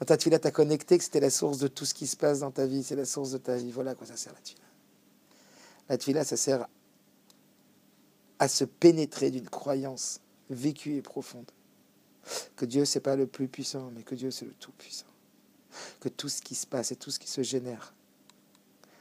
Dans 0.00 0.06
ta 0.06 0.16
tefila, 0.16 0.38
tu 0.38 0.46
as 0.46 0.52
connecté 0.52 0.96
que 0.96 1.04
c'était 1.04 1.20
la 1.20 1.30
source 1.30 1.58
de 1.58 1.66
tout 1.66 1.84
ce 1.84 1.94
qui 1.94 2.06
se 2.06 2.16
passe 2.16 2.40
dans 2.40 2.52
ta 2.52 2.66
vie. 2.66 2.82
C'est 2.82 2.94
la 2.94 3.04
source 3.04 3.32
de 3.32 3.38
ta 3.38 3.56
vie. 3.56 3.72
Voilà 3.72 3.92
à 3.92 3.94
quoi 3.94 4.06
ça 4.06 4.16
sert 4.16 4.32
la 4.32 4.40
tefila. 4.40 4.64
La 5.88 5.98
tefila, 5.98 6.24
ça 6.24 6.36
sert 6.36 6.68
à 8.38 8.46
se 8.46 8.64
pénétrer 8.64 9.30
d'une 9.30 9.48
croyance 9.48 10.20
vécue 10.50 10.94
et 10.94 11.02
profonde. 11.02 11.50
Que 12.56 12.64
Dieu, 12.64 12.84
c'est 12.84 13.00
pas 13.00 13.16
le 13.16 13.26
plus 13.26 13.48
puissant, 13.48 13.90
mais 13.94 14.02
que 14.02 14.14
Dieu, 14.14 14.30
c'est 14.30 14.44
le 14.44 14.52
tout-puissant. 14.52 15.06
Que 16.00 16.08
tout 16.08 16.28
ce 16.28 16.40
qui 16.42 16.54
se 16.54 16.66
passe 16.66 16.92
et 16.92 16.96
tout 16.96 17.10
ce 17.10 17.18
qui 17.18 17.28
se 17.28 17.42
génère, 17.42 17.94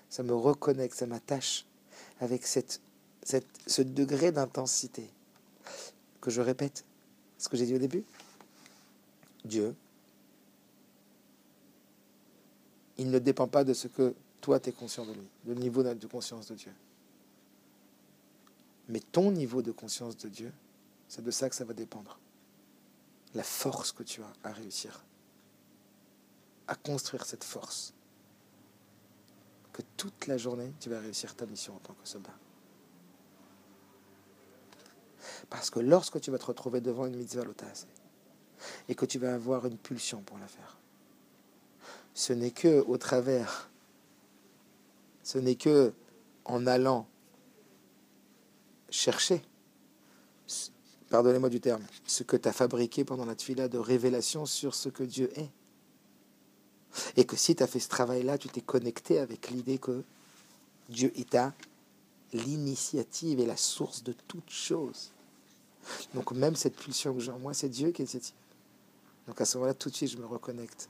ça 0.10 0.24
me 0.24 0.34
reconnecte, 0.34 0.96
ça 0.96 1.08
m'attache 1.08 1.66
avec 2.20 2.46
cette, 2.46 2.82
ce 3.24 3.82
degré 3.82 4.32
d'intensité. 4.32 5.10
Que 6.22 6.32
je 6.32 6.42
répète 6.42 6.84
ce 7.38 7.50
que 7.50 7.58
j'ai 7.58 7.66
dit 7.66 7.76
au 7.76 7.80
début. 7.80 8.04
Dieu, 9.46 9.76
il 12.98 13.10
ne 13.12 13.20
dépend 13.20 13.48
pas 13.48 13.64
de 13.64 13.74
ce 13.74 13.88
que 13.88 14.14
toi, 14.42 14.60
tu 14.60 14.70
es 14.70 14.72
conscient 14.72 15.06
de 15.06 15.14
lui, 15.14 15.28
le 15.46 15.54
niveau 15.56 15.84
de 15.84 16.08
conscience 16.08 16.48
de 16.48 16.56
Dieu. 16.56 16.74
Mais 18.90 19.00
ton 19.00 19.32
niveau 19.32 19.62
de 19.62 19.72
conscience 19.72 20.18
de 20.18 20.30
Dieu, 20.30 20.52
c'est 21.08 21.24
de 21.24 21.32
ça 21.32 21.50
que 21.50 21.56
ça 21.56 21.66
va 21.66 21.74
dépendre. 21.74 22.20
La 23.36 23.44
force 23.44 23.92
que 23.92 24.04
tu 24.04 24.22
as 24.22 24.34
à 24.44 24.54
réussir, 24.54 25.04
à 26.68 26.76
construire 26.76 27.26
cette 27.26 27.44
force. 27.44 27.94
Que 29.74 29.82
toute 29.96 30.28
la 30.28 30.38
journée, 30.38 30.74
tu 30.80 30.90
vas 30.90 31.00
réussir 31.00 31.36
ta 31.36 31.46
mission 31.46 31.76
en 31.76 31.80
tant 31.80 31.94
que 31.94 32.08
soldat. 32.08 32.34
Parce 35.50 35.70
que 35.70 35.80
lorsque 35.80 36.20
tu 36.20 36.32
vas 36.32 36.38
te 36.38 36.46
retrouver 36.46 36.82
devant 36.82 37.06
une 37.06 37.16
mitzvah 37.16 37.44
l'otase 37.44 37.88
et 38.90 38.96
que 38.96 39.06
tu 39.06 39.20
vas 39.20 39.34
avoir 39.34 39.66
une 39.66 39.78
pulsion 39.78 40.22
pour 40.22 40.38
la 40.38 40.48
faire, 40.48 40.78
ce 42.14 42.34
n'est 42.34 42.52
que 42.52 42.82
au 42.88 42.98
travers, 42.98 43.70
ce 45.24 45.38
n'est 45.38 45.56
que 45.56 45.94
en 46.46 46.66
allant 46.66 47.08
chercher, 48.90 49.44
pardonnez-moi 51.10 51.50
du 51.50 51.60
terme, 51.60 51.84
ce 52.06 52.24
que 52.24 52.38
tu 52.38 52.48
as 52.50 52.54
fabriqué 52.54 53.04
pendant 53.04 53.26
la 53.26 53.36
tefila 53.36 53.68
de 53.68 53.78
révélation 53.78 54.46
sur 54.46 54.74
ce 54.74 54.90
que 54.90 55.04
Dieu 55.04 55.30
est. 55.38 55.52
Et 57.16 57.26
que 57.26 57.36
si 57.36 57.56
tu 57.56 57.64
as 57.64 57.68
fait 57.68 57.80
ce 57.80 57.90
travail-là, 57.90 58.38
tu 58.38 58.50
t'es 58.50 58.62
connecté 58.62 59.20
avec 59.20 59.50
l'idée 59.50 59.78
que 59.78 60.04
Dieu 60.90 61.12
est 61.16 61.36
à 61.36 61.54
l'initiative 62.34 63.40
et 63.40 63.46
la 63.46 63.58
source 63.58 64.04
de 64.04 64.14
toute 64.28 64.50
chose. 64.50 65.12
Donc 66.14 66.32
même 66.32 66.56
cette 66.56 66.76
pulsion 66.76 67.14
que 67.14 67.20
j'ai 67.20 67.32
en 67.32 67.40
moi, 67.40 67.54
c'est 67.54 67.70
Dieu 67.70 67.92
qui 67.92 68.02
est 68.02 68.06
l'initiative. 68.06 68.36
Donc 69.28 69.40
à 69.42 69.46
ce 69.46 69.58
moment-là, 69.58 69.74
tout 69.74 69.90
de 69.90 69.96
suite, 69.96 70.12
je 70.12 70.18
me 70.18 70.26
reconnecte 70.26 70.90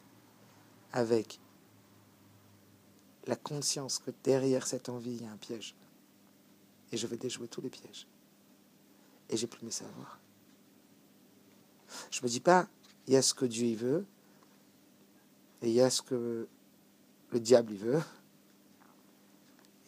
avec 0.93 1.39
la 3.25 3.35
conscience 3.35 3.99
que 3.99 4.11
derrière 4.23 4.65
cette 4.65 4.89
envie, 4.89 5.15
il 5.15 5.23
y 5.23 5.25
a 5.25 5.31
un 5.31 5.37
piège. 5.37 5.75
Et 6.91 6.97
je 6.97 7.07
vais 7.07 7.17
déjouer 7.17 7.47
tous 7.47 7.61
les 7.61 7.69
pièges. 7.69 8.07
Et 9.29 9.37
j'ai 9.37 9.47
plus 9.47 9.63
mes 9.63 9.71
savoirs. 9.71 10.19
Je 12.11 12.21
me 12.21 12.27
dis 12.27 12.39
pas, 12.39 12.67
il 13.07 13.13
y 13.13 13.17
a 13.17 13.21
ce 13.21 13.33
que 13.33 13.45
Dieu 13.45 13.65
y 13.65 13.75
veut, 13.75 14.05
et 15.61 15.67
il 15.69 15.73
y 15.73 15.81
a 15.81 15.89
ce 15.89 16.01
que 16.01 16.47
le 17.31 17.39
diable 17.39 17.73
y 17.73 17.77
veut. 17.77 17.99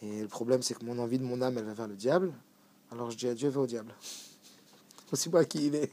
Et 0.02 0.22
le 0.22 0.28
problème, 0.28 0.62
c'est 0.62 0.74
que 0.74 0.84
mon 0.84 0.98
envie 0.98 1.18
de 1.18 1.24
mon 1.24 1.42
âme, 1.42 1.58
elle 1.58 1.64
va 1.64 1.74
vers 1.74 1.88
le 1.88 1.96
diable. 1.96 2.32
Alors 2.90 3.10
je 3.10 3.16
dis 3.16 3.28
à 3.28 3.34
Dieu, 3.34 3.48
va 3.48 3.60
au 3.60 3.66
diable. 3.66 3.94
Aussi 5.12 5.28
moi 5.28 5.44
qui 5.44 5.66
il 5.66 5.74
est. 5.74 5.92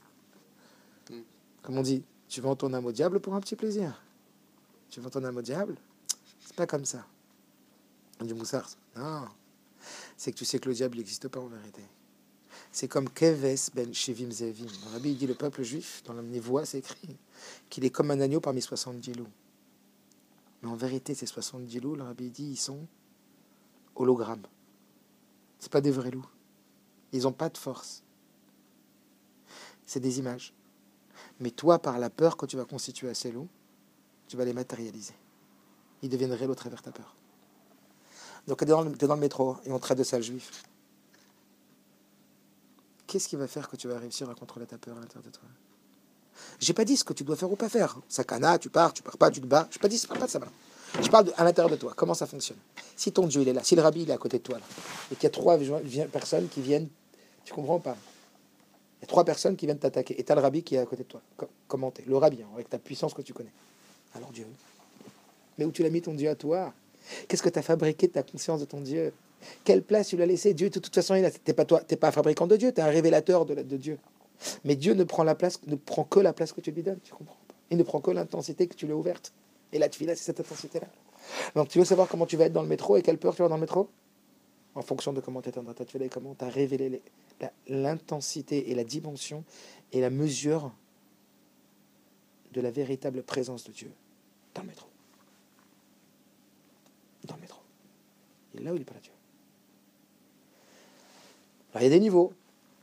Hmm. 1.10 1.22
Comme 1.62 1.78
on 1.78 1.82
dit, 1.82 2.04
tu 2.28 2.42
vends 2.42 2.56
ton 2.56 2.74
âme 2.74 2.86
au 2.86 2.92
diable 2.92 3.20
pour 3.20 3.36
un 3.36 3.42
petit 3.42 3.56
plaisir. 3.56 4.02
Tu 4.90 5.00
vends 5.00 5.10
ton 5.10 5.24
âme 5.24 5.38
au 5.38 5.42
diable. 5.42 5.76
C'est 6.46 6.56
pas 6.56 6.68
comme 6.68 6.86
ça. 6.86 7.06
On 8.20 8.26
dit 8.26 8.34
Moussard. 8.34 8.70
Non. 8.96 9.28
C'est 10.16 10.32
que 10.32 10.38
tu 10.38 10.46
sais 10.46 10.60
que 10.60 10.70
le 10.70 10.76
diable 10.76 10.98
n'existe 10.98 11.28
pas 11.28 11.40
en 11.40 11.48
vérité. 11.48 11.84
C'est 12.72 12.88
comme 12.88 13.10
Keves 13.10 13.70
ben 13.74 13.94
Shivim 13.94 14.32
Zevim. 14.32 14.68
Rabbi 14.92 15.16
dit 15.16 15.28
le 15.28 15.36
peuple 15.36 15.64
juif, 15.64 16.02
dans 16.06 16.14
la 16.14 16.22
voix, 16.40 16.66
c'est 16.66 16.80
écrit 16.80 17.18
qu'il 17.70 17.86
est 17.86 17.90
comme 17.90 18.12
un 18.12 18.20
agneau 18.20 18.40
parmi 18.40 18.62
70 18.62 19.14
loups. 19.14 19.28
En 20.68 20.76
vérité, 20.76 21.16
ces 21.16 21.26
70 21.26 21.80
loups, 21.80 21.96
le 21.96 22.04
rabbi 22.04 22.30
dit, 22.30 22.44
ils 22.52 22.58
sont 22.58 22.88
hologrammes. 23.96 24.46
C'est 25.60 25.72
pas 25.72 25.82
des 25.82 25.92
vrais 25.92 26.12
loups. 26.12 26.28
Ils 27.14 27.24
n'ont 27.24 27.32
pas 27.32 27.50
de 27.50 27.58
force. 27.58 28.04
C'est 29.86 30.02
des 30.02 30.20
images. 30.20 30.54
Mais 31.40 31.52
toi, 31.52 31.80
par 31.80 31.98
la 32.00 32.10
peur 32.10 32.36
que 32.36 32.46
tu 32.46 32.58
vas 32.58 32.66
constituer 32.66 33.10
à 33.10 33.14
ces 33.14 33.32
loups, 33.32 33.48
tu 34.28 34.36
vas 34.36 34.44
les 34.44 34.54
matérialiser. 34.54 35.14
Ils 36.02 36.14
réels 36.16 36.52
au 36.52 36.56
travers 36.56 36.82
ta 36.82 36.92
peur. 36.92 37.16
Donc 38.48 38.60
tu 38.60 38.64
es, 38.66 38.68
dans 38.68 39.16
le 39.16 39.20
métro 39.22 39.58
et 39.64 39.72
on 39.72 39.80
traite 39.80 39.98
de 39.98 40.04
sale 40.04 40.22
juif. 40.22 40.64
Qu'est-ce 43.08 43.30
qui 43.30 43.38
va 43.38 43.48
faire 43.48 43.70
que 43.70 43.78
tu 43.78 43.88
vas 43.88 44.00
réussir 44.00 44.30
à 44.30 44.36
contrôler 44.36 44.68
ta 44.68 44.78
peur 44.78 44.98
à 44.98 45.00
l'intérieur 45.00 45.24
de 45.24 45.32
toi? 45.32 45.48
J'ai 46.60 46.74
pas 46.74 46.86
dit 46.86 46.98
ce 46.98 47.04
que 47.04 47.14
tu 47.14 47.24
dois 47.24 47.36
faire 47.36 47.52
ou 47.52 47.56
pas 47.56 47.70
faire. 47.70 48.00
Sakana, 48.08 48.58
tu 48.58 48.70
pars, 48.70 48.94
tu 48.94 49.04
pars 49.04 49.18
pas, 49.18 49.32
tu 49.32 49.42
te 49.42 49.46
bats. 49.46 49.68
Je 49.72 49.80
pas 49.80 49.88
dit, 49.88 50.02
parle 50.08 50.20
pas 50.20 50.26
de 50.26 50.32
ça 50.32 50.40
Je 51.02 51.10
parle 51.10 51.32
à 51.38 51.44
l'intérieur 51.44 51.70
de 51.70 51.76
toi, 51.76 51.94
comment 51.96 52.14
ça 52.14 52.26
fonctionne? 52.26 52.58
Si 52.96 53.12
ton 53.12 53.28
Dieu 53.28 53.42
il 53.42 53.48
est 53.48 53.54
là, 53.54 53.64
si 53.64 53.76
le 53.76 53.82
rabbi 53.82 54.04
il 54.04 54.10
est 54.10 54.14
à 54.14 54.18
côté 54.18 54.38
de 54.38 54.44
toi 54.44 54.58
là, 54.58 54.64
et 55.12 55.16
qu'il 55.16 55.24
y 55.24 55.28
a 55.28 55.30
trois 55.30 55.58
personnes 56.12 56.48
qui 56.48 56.62
viennent, 56.62 56.88
tu 57.46 57.54
comprends 57.54 57.80
pas? 57.80 57.96
Il 59.00 59.04
y 59.04 59.06
a 59.06 59.08
trois 59.08 59.24
personnes 59.24 59.56
qui 59.56 59.66
viennent 59.66 59.78
t'attaquer 59.78 60.20
et 60.20 60.24
tu 60.24 60.32
as 60.32 60.36
le 60.36 60.42
rabbi 60.42 60.64
qui 60.64 60.76
est 60.76 60.80
à 60.80 60.86
côté 60.86 61.04
de 61.04 61.08
toi. 61.08 61.22
Comment 61.68 61.92
t'es 61.92 62.04
Le 62.08 62.18
rabbi, 62.18 62.42
hein, 62.42 62.48
avec 62.56 62.70
ta 62.70 62.80
puissance 62.80 63.14
que 63.14 63.22
tu 63.22 63.34
connais. 63.34 63.54
Alors 64.16 64.32
Dieu. 64.32 64.48
Mais 65.58 65.66
où 65.66 65.72
tu 65.72 65.84
l'as 65.84 65.90
mis 65.90 66.02
ton 66.02 66.14
Dieu 66.14 66.30
à 66.30 66.36
toi? 66.36 66.74
Qu'est-ce 67.28 67.44
que 67.44 67.50
tu 67.50 67.60
as 67.60 67.62
fabriqué 67.64 68.08
de 68.08 68.14
ta 68.14 68.24
conscience 68.24 68.60
de 68.60 68.66
ton 68.66 68.82
Dieu? 68.82 69.14
Quelle 69.64 69.84
place 69.84 70.10
tu 70.10 70.18
l'as 70.18 70.26
laissé? 70.26 70.54
Dieu, 70.54 70.70
de 70.70 70.80
toute 70.80 70.94
façon, 70.94 71.16
tu 71.16 71.22
n'es 71.22 71.54
pas, 71.54 71.66
toi, 71.66 71.82
pas 72.00 72.08
un 72.08 72.12
fabricant 72.12 72.48
de 72.48 72.56
Dieu, 72.56 72.72
tu 72.74 72.80
es 72.80 72.84
un 72.84 72.90
révélateur 72.90 73.46
de, 73.46 73.56
de, 73.56 73.78
Dieu. 73.78 73.98
Mais 74.64 74.76
Dieu 74.76 74.94
ne 74.94 75.04
prend, 75.04 75.24
la 75.24 75.36
place, 75.36 75.60
ne 75.68 75.76
prend 75.76 76.04
que 76.04 76.20
la 76.20 76.34
place 76.34 76.54
que 76.54 76.62
tu 76.62 76.72
lui 76.72 76.84
donnes, 76.84 77.00
tu 77.04 77.14
comprends 77.14 77.38
Il 77.72 77.78
ne 77.78 77.84
prend 77.84 78.02
que 78.02 78.12
l'intensité 78.12 78.68
que 78.68 78.76
tu 78.76 78.86
lui 78.86 78.94
as 78.94 78.98
ouverte. 78.98 79.34
Et 79.72 79.80
la 79.80 79.90
tefila, 79.90 80.16
c'est 80.16 80.24
cette 80.24 80.40
intensité-là. 80.40 80.88
Donc 81.56 81.68
tu 81.68 81.80
veux 81.80 81.86
savoir 81.86 82.08
comment 82.08 82.26
tu 82.26 82.38
vas 82.38 82.46
être 82.46 82.54
dans 82.54 82.62
le 82.62 82.68
métro 82.68 82.96
et 82.98 83.02
quelle 83.02 83.18
peur 83.18 83.36
tu 83.36 83.42
vas 83.42 83.50
dans 83.50 83.56
le 83.56 83.62
métro? 83.62 83.90
En 84.76 84.82
fonction 84.82 85.12
de 85.12 85.22
comment 85.22 85.42
tu 85.42 85.50
dans 85.50 85.64
ta 85.64 85.86
tefila 85.86 86.06
et 86.06 86.10
comment 86.10 86.36
tu 86.36 86.46
as 86.46 86.50
révélé 86.50 87.02
l'intensité 87.68 88.72
et 88.72 88.76
la 88.76 88.84
dimension 88.84 89.44
et 89.92 90.02
la 90.02 90.10
mesure 90.10 90.72
de 92.54 92.62
la 92.62 92.72
véritable 92.72 93.24
présence 93.24 93.64
de 93.64 93.72
Dieu 93.72 93.92
dans 94.54 94.62
le 94.62 94.70
métro. 94.70 94.88
Dans 97.26 97.36
le 97.36 97.42
métro. 97.42 97.60
Il 98.54 98.62
est 98.62 98.64
là 98.64 98.74
où 98.74 98.76
il 98.76 98.86
pas 98.86 98.94
là 98.94 99.00
Dieu. 99.02 99.12
Alors 101.74 101.82
il 101.82 101.86
y 101.86 101.88
a 101.88 101.90
des 101.90 102.00
niveaux. 102.00 102.34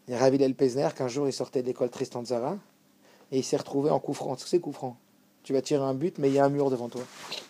Il 0.07 0.13
y 0.13 0.15
a 0.15 0.19
Ravi 0.19 0.53
Pesner 0.53 0.89
qu'un 0.95 1.09
jour 1.09 1.27
il 1.27 1.33
sortait 1.33 1.63
de 1.63 1.67
l'école 1.67 1.91
Tristan 1.91 2.25
Zara 2.25 2.59
et 3.33 3.39
il 3.39 3.45
s'est 3.45 3.57
retrouvé 3.57 3.91
en 3.91 3.99
coup 3.99 4.13
franc. 4.13 4.37
C'est 4.37 4.61
coup 4.61 4.73
franc. 4.73 4.97
Tu 5.43 5.53
vas 5.53 5.63
tirer 5.63 5.83
un 5.83 5.95
but, 5.95 6.19
mais 6.19 6.29
il 6.29 6.35
y 6.35 6.39
a 6.39 6.45
un 6.45 6.49
mur 6.49 6.71
devant 6.71 6.89
toi. 6.89 7.03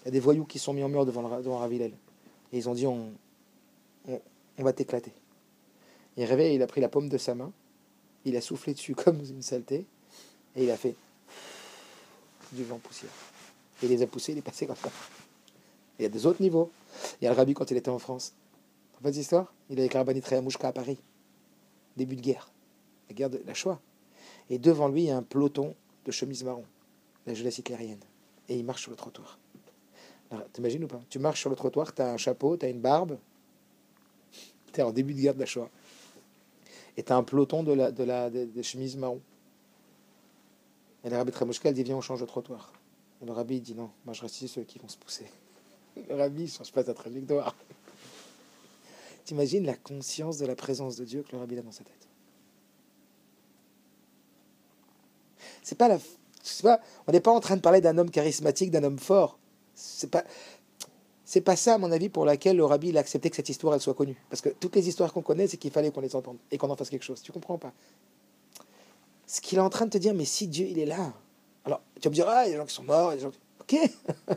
Il 0.02 0.06
y 0.06 0.08
a 0.08 0.10
des 0.10 0.20
voyous 0.20 0.44
qui 0.44 0.58
sont 0.58 0.72
mis 0.72 0.82
en 0.82 0.88
mur 0.88 1.06
devant, 1.06 1.22
devant 1.38 1.58
Ravilel. 1.58 1.92
Et 2.52 2.58
ils 2.58 2.68
ont 2.68 2.74
dit 2.74 2.86
on, 2.86 3.12
va 4.58 4.72
t'éclater. 4.72 5.12
Il 6.16 6.24
réveille, 6.24 6.54
il 6.54 6.62
a 6.62 6.66
pris 6.66 6.80
la 6.80 6.88
paume 6.88 7.08
de 7.08 7.18
sa 7.18 7.34
main, 7.34 7.52
il 8.24 8.36
a 8.36 8.40
soufflé 8.40 8.74
dessus 8.74 8.94
comme 8.96 9.20
une 9.20 9.42
saleté, 9.42 9.84
et 10.56 10.64
il 10.64 10.70
a 10.70 10.76
fait 10.76 10.94
du 12.52 12.64
vent 12.64 12.78
poussière. 12.78 13.10
Il 13.82 13.88
les 13.88 14.02
a 14.02 14.06
poussés, 14.06 14.32
il 14.32 14.38
est 14.38 14.42
passé 14.42 14.66
comme 14.66 14.76
ça. 14.76 14.90
Il 15.98 16.02
y 16.02 16.06
a 16.06 16.08
des 16.08 16.26
autres 16.26 16.40
niveaux. 16.40 16.70
Il 17.20 17.24
y 17.24 17.26
a 17.26 17.30
le 17.30 17.36
rabbi 17.36 17.54
quand 17.54 17.70
il 17.70 17.76
était 17.76 17.90
en 17.90 17.98
France. 17.98 18.32
En 18.98 19.02
fait, 19.04 19.10
histoire, 19.16 19.52
il 19.68 19.80
avait 19.80 19.96
à 19.96 20.40
Mouchka 20.40 20.68
à 20.68 20.72
Paris. 20.72 20.98
Début 21.96 22.16
de 22.16 22.20
guerre. 22.20 22.48
La 23.08 23.14
guerre 23.14 23.30
de 23.30 23.40
la 23.46 23.54
Shoah. 23.54 23.80
Et 24.50 24.58
devant 24.58 24.88
lui, 24.88 25.02
il 25.02 25.06
y 25.06 25.10
a 25.10 25.16
un 25.16 25.22
peloton 25.22 25.74
de 26.04 26.10
chemises 26.10 26.44
marron. 26.44 26.64
La 27.26 27.34
jeunesse 27.34 27.58
hitlérienne. 27.58 28.00
Et 28.48 28.56
il 28.56 28.64
marche 28.64 28.82
sur 28.82 28.90
le 28.90 28.96
trottoir. 28.96 29.38
T'imagines 30.52 30.82
ou 30.84 30.88
pas? 30.88 31.00
Tu 31.08 31.18
marches 31.18 31.40
sur 31.40 31.50
le 31.50 31.56
trottoir, 31.56 31.94
tu 31.94 32.02
as 32.02 32.12
un 32.12 32.16
chapeau, 32.16 32.56
tu 32.56 32.66
as 32.66 32.68
une 32.68 32.80
barbe. 32.80 33.18
Tu 34.72 34.80
es 34.80 34.82
en 34.82 34.90
début 34.90 35.14
de 35.14 35.20
guerre 35.20 35.34
de 35.34 35.40
la 35.40 35.46
Shoah. 35.46 35.70
Et 36.96 37.02
tu 37.02 37.12
as 37.12 37.16
un 37.16 37.22
peloton 37.22 37.62
de 37.62 37.72
la, 37.72 37.90
de 37.90 38.04
la, 38.04 38.30
des 38.30 38.62
chemises 38.62 38.96
marron. 38.96 39.20
Et 41.04 41.10
le 41.10 41.16
rabbi 41.16 41.30
Tremouchka, 41.30 41.72
dit 41.72 41.82
Viens, 41.82 41.96
on 41.96 42.00
change 42.00 42.20
de 42.20 42.26
trottoir. 42.26 42.72
Le 43.24 43.32
rabbi 43.32 43.60
dit 43.60 43.74
Non, 43.74 43.90
moi 44.04 44.14
je 44.14 44.22
reste 44.22 44.36
ici, 44.36 44.48
ceux 44.48 44.62
qui 44.62 44.78
vont 44.78 44.88
se 44.88 44.96
pousser. 44.96 45.26
Le 46.08 46.14
rabbi 46.14 46.42
ne 46.42 46.48
change 46.48 46.72
pas 46.72 46.82
sa 46.82 46.94
trajectoire. 46.94 47.54
T'imagines 49.24 49.64
la 49.64 49.76
conscience 49.76 50.38
de 50.38 50.46
la 50.46 50.56
présence 50.56 50.96
de 50.96 51.04
Dieu 51.04 51.22
que 51.22 51.32
le 51.32 51.38
rabbi 51.38 51.56
a 51.56 51.62
dans 51.62 51.72
sa 51.72 51.84
tête? 51.84 52.08
C'est 55.64 55.76
pas 55.76 55.88
la. 55.88 55.98
Pas, 56.62 56.80
on 57.06 57.12
n'est 57.12 57.20
pas 57.20 57.32
en 57.32 57.40
train 57.40 57.56
de 57.56 57.62
parler 57.62 57.80
d'un 57.80 57.96
homme 57.96 58.10
charismatique, 58.10 58.70
d'un 58.70 58.84
homme 58.84 58.98
fort. 58.98 59.38
C'est 59.74 60.10
pas. 60.10 60.22
C'est 61.24 61.40
pas 61.40 61.56
ça, 61.56 61.74
à 61.74 61.78
mon 61.78 61.90
avis, 61.90 62.10
pour 62.10 62.26
laquelle 62.26 62.58
le 62.58 62.66
rabbi 62.66 62.94
a 62.96 63.00
accepté 63.00 63.30
que 63.30 63.36
cette 63.36 63.48
histoire 63.48 63.74
elle 63.74 63.80
soit 63.80 63.94
connue. 63.94 64.22
Parce 64.28 64.42
que 64.42 64.50
toutes 64.50 64.76
les 64.76 64.86
histoires 64.88 65.12
qu'on 65.12 65.22
connaît, 65.22 65.48
c'est 65.48 65.56
qu'il 65.56 65.70
fallait 65.70 65.90
qu'on 65.90 66.02
les 66.02 66.14
entende 66.14 66.36
et 66.52 66.58
qu'on 66.58 66.68
en 66.68 66.76
fasse 66.76 66.90
quelque 66.90 67.02
chose. 67.02 67.22
Tu 67.22 67.32
comprends 67.32 67.56
pas? 67.56 67.72
Ce 69.26 69.40
qu'il 69.40 69.56
est 69.56 69.62
en 69.62 69.70
train 69.70 69.86
de 69.86 69.90
te 69.90 69.98
dire, 69.98 70.12
mais 70.12 70.26
si 70.26 70.46
Dieu, 70.46 70.66
il 70.68 70.78
est 70.78 70.84
là. 70.84 71.14
Alors, 71.64 71.80
tu 71.94 72.02
vas 72.02 72.10
me 72.10 72.14
dire, 72.14 72.28
ah, 72.28 72.46
il 72.46 72.50
y 72.50 72.52
a 72.52 72.52
des 72.52 72.58
gens 72.58 72.66
qui 72.66 72.74
sont 72.74 72.84
morts, 72.84 73.14
il 73.14 73.26
Ok? 73.26 73.74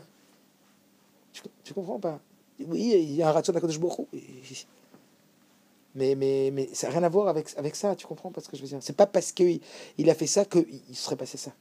tu, 1.34 1.42
tu, 1.62 1.74
comprends 1.74 2.00
pas? 2.00 2.20
Oui, 2.58 2.94
il 2.94 3.14
y 3.14 3.22
a 3.22 3.28
un 3.28 3.32
ration 3.32 3.52
d'Akadosh 3.52 3.78
beaucoup. 3.78 4.08
Mais, 5.98 6.14
mais, 6.14 6.52
mais 6.52 6.72
ça 6.74 6.86
n'a 6.86 6.92
rien 6.92 7.02
à 7.02 7.08
voir 7.08 7.26
avec, 7.26 7.48
avec 7.56 7.74
ça, 7.74 7.96
tu 7.96 8.06
comprends 8.06 8.30
pas 8.30 8.40
ce 8.40 8.48
que 8.48 8.56
je 8.56 8.62
veux 8.62 8.68
dire 8.68 8.78
C'est 8.80 8.96
pas 8.96 9.08
parce 9.08 9.32
qu'il 9.32 9.60
il 9.98 10.08
a 10.08 10.14
fait 10.14 10.28
ça 10.28 10.44
qu'il 10.44 10.80
serait 10.92 11.16
passé 11.16 11.36
ça. 11.36 11.52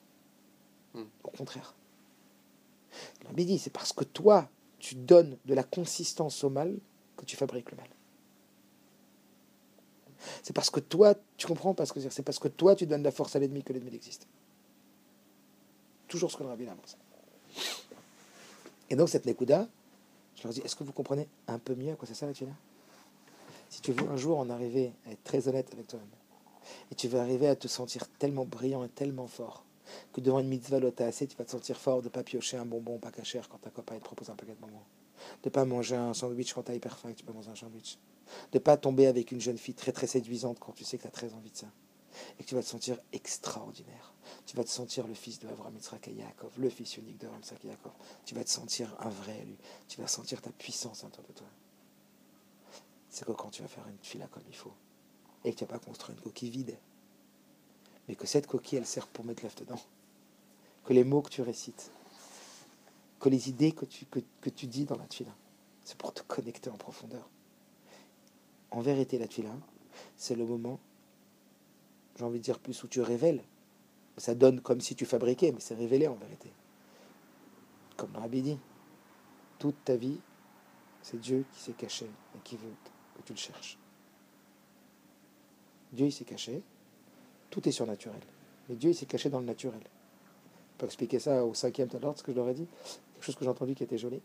Hmm. 0.94 1.06
Au 1.24 1.32
contraire. 1.32 1.74
Le 3.28 3.44
dit, 3.44 3.58
c'est 3.58 3.74
parce 3.74 3.94
que 3.94 4.04
toi, 4.04 4.48
tu 4.78 4.94
donnes 4.94 5.38
de 5.46 5.56
la 5.56 5.64
consistance 5.64 6.44
au 6.44 6.52
mal 6.52 6.78
que 7.16 7.26
tu 7.26 7.36
fabriques 7.36 7.72
le 7.72 7.78
mal. 7.78 7.88
C'est 10.44 10.54
parce 10.54 10.70
que 10.70 10.80
toi, 10.80 11.16
tu 11.38 11.48
comprends 11.48 11.74
parce 11.74 11.92
que 11.92 12.00
c'est 12.00 12.22
parce 12.22 12.38
que 12.38 12.48
toi, 12.48 12.76
tu 12.76 12.86
donnes 12.86 13.04
la 13.04 13.12
force 13.12 13.36
à 13.36 13.40
l'ennemi 13.40 13.64
que 13.64 13.74
l'ennemi 13.74 13.96
existe. 13.96 14.28
Toujours 16.08 16.30
ce 16.30 16.38
que 16.38 16.44
le 16.44 16.50
rabbi 16.50 16.68
avance. 16.68 16.96
Et 18.92 18.96
donc, 18.96 19.10
cette 19.10 19.26
Nekuda, 19.26 19.68
je 20.36 20.44
leur 20.44 20.54
dis, 20.54 20.62
est-ce 20.62 20.76
que 20.76 20.84
vous 20.84 20.94
comprenez 20.94 21.28
un 21.48 21.58
peu 21.58 21.74
mieux 21.74 21.94
à 21.94 21.96
quoi 21.96 22.08
ça 22.08 22.14
sert 22.14 22.28
la 22.28 22.36
Si 23.70 23.82
tu 23.82 23.92
veux 23.92 24.10
un 24.10 24.18
jour 24.18 24.40
en 24.40 24.50
arriver 24.50 24.94
à 25.06 25.12
être 25.12 25.24
très 25.24 25.48
honnête 25.48 25.70
avec 25.74 25.88
toi-même, 25.88 26.08
et 26.92 26.96
tu 26.96 27.08
veux 27.08 27.20
arriver 27.20 27.48
à 27.48 27.56
te 27.56 27.68
sentir 27.68 28.08
tellement 28.20 28.46
brillant 28.46 28.84
et 28.84 28.90
tellement 28.90 29.28
fort, 29.28 29.64
que 30.14 30.22
devant 30.22 30.40
une 30.40 30.50
mitzvah 30.50 30.80
assez, 31.00 31.28
tu 31.28 31.38
vas 31.38 31.46
te 31.46 31.52
sentir 31.52 31.78
fort 31.78 32.02
de 32.02 32.08
ne 32.08 32.10
pas 32.10 32.24
piocher 32.24 32.58
un 32.58 32.66
bonbon 32.66 32.98
pas 32.98 33.12
cachère 33.12 33.48
quand 33.48 33.60
ta 33.60 33.70
copain 33.70 33.98
te 33.98 34.04
propose 34.04 34.30
un 34.30 34.36
paquet 34.36 34.54
de 34.54 34.60
bonbons. 34.60 34.84
De 35.44 35.50
ne 35.50 35.50
pas 35.50 35.66
manger 35.66 35.96
un 35.96 36.14
sandwich 36.14 36.54
quand 36.54 36.64
tu 36.64 36.72
as 36.72 36.76
hyper 36.76 36.98
faim 36.98 37.10
et 37.10 37.14
que 37.14 37.20
tu 37.20 37.26
peux 37.26 37.34
manger 37.34 37.50
un 37.50 37.56
sandwich 37.56 37.98
de 38.52 38.60
pas 38.60 38.78
tomber 38.78 39.08
avec 39.08 39.32
une 39.32 39.42
jeune 39.42 39.58
fille 39.58 39.74
très 39.74 39.92
très 39.92 40.08
séduisante 40.08 40.60
quand 40.60 40.74
tu 40.74 40.84
sais 40.84 40.98
que 40.98 41.04
tu 41.04 41.08
as 41.08 41.12
très 41.12 41.34
envie 41.34 41.52
de 41.52 41.58
ça. 41.58 41.68
Et 42.40 42.44
que 42.44 42.50
tu 42.50 42.56
vas 42.56 42.64
te 42.64 42.68
sentir 42.68 42.98
extraordinaire. 43.14 44.14
Tu 44.46 44.58
vas 44.58 44.64
te 44.64 44.70
sentir 44.70 45.08
le 45.08 45.14
fils 45.14 45.40
de 45.40 45.48
Avram 45.48 45.76
Yitzhak 45.76 46.08
Yaakov, 46.08 46.52
le 46.58 46.70
fils 46.70 46.98
unique 46.98 47.20
de 47.20 47.28
Avram 47.28 47.40
Yitzhak 47.42 47.64
Yaakov. 47.64 47.92
Tu 48.26 48.34
vas 48.34 48.44
te 48.44 48.50
sentir 48.50 48.96
un 49.00 49.10
vrai 49.10 49.38
élu. 49.40 49.56
Tu 49.88 50.02
vas 50.02 50.08
sentir 50.08 50.42
ta 50.42 50.50
puissance 50.50 51.04
en 51.04 51.10
de 51.10 51.34
toi. 51.34 51.48
C'est 53.18 53.26
que 53.26 53.32
quand 53.32 53.50
tu 53.50 53.64
vas 53.64 53.68
faire 53.68 53.88
une 53.88 53.98
fila 54.04 54.28
comme 54.28 54.44
il 54.48 54.56
faut, 54.56 54.76
et 55.44 55.52
que 55.52 55.58
tu 55.58 55.64
n'as 55.64 55.72
pas 55.72 55.80
construit 55.80 56.14
une 56.14 56.22
coquille 56.22 56.52
vide, 56.52 56.78
mais 58.08 58.14
que 58.14 58.28
cette 58.28 58.46
coquille, 58.46 58.78
elle 58.78 58.86
sert 58.86 59.08
pour 59.08 59.26
mettre 59.26 59.42
l'œuf 59.42 59.56
dedans. 59.56 59.80
Que 60.84 60.94
les 60.94 61.04
mots 61.04 61.24
que 61.24 61.32
tu 61.32 61.42
récites, 61.42 61.92
que 63.20 63.30
les 63.30 63.50
idées 63.50 63.72
que 63.72 63.86
tu, 63.86 64.06
que, 64.06 64.20
que 64.40 64.52
tu 64.52 64.68
dis 64.68 64.86
dans 64.86 64.98
la 64.98 65.08
fila, 65.08 65.32
c'est 65.84 65.98
pour 65.98 66.14
te 66.14 66.22
connecter 66.22 66.70
en 66.70 66.78
profondeur. 66.78 67.28
En 68.70 68.82
vérité, 68.82 69.18
la 69.18 69.28
tuila, 69.28 69.50
c'est 70.16 70.36
le 70.36 70.46
moment, 70.46 70.80
j'ai 72.18 72.24
envie 72.24 72.38
de 72.38 72.44
dire 72.44 72.60
plus, 72.60 72.84
où 72.84 72.88
tu 72.88 73.02
révèles 73.02 73.42
Ça 74.18 74.36
donne 74.36 74.62
comme 74.62 74.80
si 74.80 74.94
tu 74.94 75.08
fabriquais, 75.08 75.52
mais 75.52 75.60
c'est 75.60 75.74
révélé 75.74 76.08
en 76.08 76.14
vérité. 76.14 76.52
Comme 77.96 78.16
rabbi 78.16 78.44
dit, 78.44 78.60
toute 79.58 79.84
ta 79.86 79.96
vie, 79.96 80.20
c'est 81.02 81.20
Dieu 81.20 81.46
qui 81.52 81.62
s'est 81.62 81.74
caché 81.74 82.06
et 82.06 82.40
qui 82.44 82.58
veut 82.58 82.76
que 83.18 83.24
tu 83.24 83.34
le 83.34 83.38
cherches. 83.38 83.78
Dieu, 85.92 86.06
il 86.06 86.12
s'est 86.12 86.26
caché. 86.26 86.62
Tout 87.50 87.68
est 87.68 87.72
surnaturel. 87.72 88.22
Mais 88.70 88.76
Dieu, 88.76 88.92
il 88.92 88.96
s'est 88.96 89.06
caché 89.06 89.30
dans 89.30 89.40
le 89.40 89.46
naturel. 89.46 89.82
Peut 90.78 90.86
expliquer 90.86 91.20
ça 91.20 91.46
au 91.46 91.54
cinquième 91.54 91.88
talent, 91.88 92.16
ce 92.16 92.24
que 92.24 92.32
je 92.32 92.38
leur 92.38 92.50
ai 92.50 92.54
dit. 92.54 92.68
Quelque 93.16 93.26
chose 93.26 93.36
que 93.36 93.44
j'ai 93.44 93.50
entendu 93.50 93.74
qui 93.74 93.84
était 93.84 93.98
joli. 93.98 94.22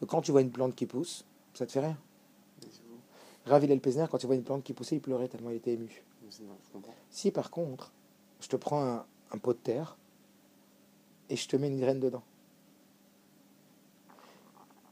Que 0.00 0.04
quand 0.04 0.20
tu 0.20 0.32
vois 0.32 0.42
une 0.42 0.50
plante 0.50 0.74
qui 0.74 0.86
pousse, 0.86 1.24
ça 1.54 1.66
te 1.66 1.72
fait 1.72 1.80
rien. 1.80 1.96
Ravi 3.46 3.70
El 3.72 3.80
Pesner, 3.80 4.06
quand 4.10 4.18
tu 4.18 4.26
vois 4.26 4.34
une 4.34 4.44
plante 4.44 4.62
qui 4.62 4.74
poussait, 4.74 4.96
il 4.96 5.00
pleurait 5.00 5.28
tellement 5.28 5.50
il 5.50 5.56
était 5.56 5.72
ému. 5.72 6.02
Si 7.10 7.30
par 7.30 7.50
contre, 7.50 7.90
je 8.40 8.48
te 8.48 8.56
prends 8.56 8.84
un, 8.84 9.06
un 9.32 9.38
pot 9.38 9.54
de 9.54 9.58
terre 9.58 9.96
et 11.30 11.36
je 11.36 11.48
te 11.48 11.56
mets 11.56 11.68
une 11.68 11.80
graine 11.80 12.00
dedans, 12.00 12.22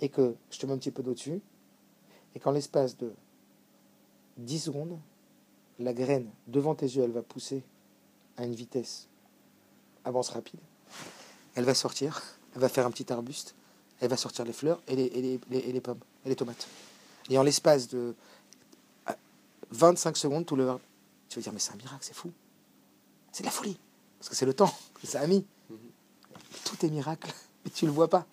et 0.01 0.09
que 0.09 0.35
je 0.51 0.59
te 0.59 0.67
mets 0.67 0.73
un 0.73 0.79
petit 0.79 0.91
peu 0.91 1.03
d'eau 1.03 1.15
dessus, 1.15 1.41
et 2.37 2.39
qu'en 2.39 2.51
l'espace 2.51 2.99
de 2.99 3.15
10 4.37 4.65
secondes, 4.65 4.99
la 5.79 5.95
graine 5.95 6.31
devant 6.47 6.75
tes 6.75 6.85
yeux, 6.85 7.03
elle 7.03 7.11
va 7.11 7.23
pousser 7.23 7.65
à 8.37 8.45
une 8.45 8.55
vitesse 8.55 9.09
avance 10.05 10.29
rapide. 10.29 10.61
Elle 11.55 11.65
va 11.65 11.73
sortir, 11.73 12.23
elle 12.55 12.61
va 12.61 12.69
faire 12.69 12.85
un 12.85 12.91
petit 12.91 13.11
arbuste, 13.11 13.55
elle 14.01 14.11
va 14.11 14.19
sortir 14.19 14.45
les 14.45 14.53
fleurs 14.53 14.83
et 14.87 14.97
les, 14.97 15.07
et 15.07 15.23
les, 15.23 15.59
et 15.59 15.73
les 15.73 15.81
pommes, 15.81 15.99
et 16.27 16.29
les 16.29 16.37
tomates. 16.37 16.69
Et 17.31 17.39
en 17.39 17.43
l'espace 17.43 17.89
de 17.89 18.15
25 19.71 20.15
secondes, 20.19 20.45
tout 20.45 20.57
le. 20.57 20.71
Tu 21.31 21.39
vas 21.39 21.43
dire, 21.43 21.55
mais 21.55 21.59
c'est 21.59 21.73
un 21.73 21.77
miracle, 21.77 22.01
c'est 22.03 22.15
fou. 22.15 22.31
C'est 23.33 23.45
de 23.45 23.47
la 23.47 23.53
folie. 23.53 23.79
Parce 24.19 24.29
que 24.29 24.37
c'est 24.37 24.47
le 24.47 24.55
temps 24.55 24.73
que 25.01 25.07
ça 25.07 25.21
a 25.21 25.27
mis. 25.27 25.47
Tout 26.65 26.85
est 26.85 26.91
miracle, 26.91 27.33
mais 27.65 27.71
tu 27.71 27.87
ne 27.87 27.91
le 27.91 27.95
vois 27.95 28.09
pas. 28.09 28.27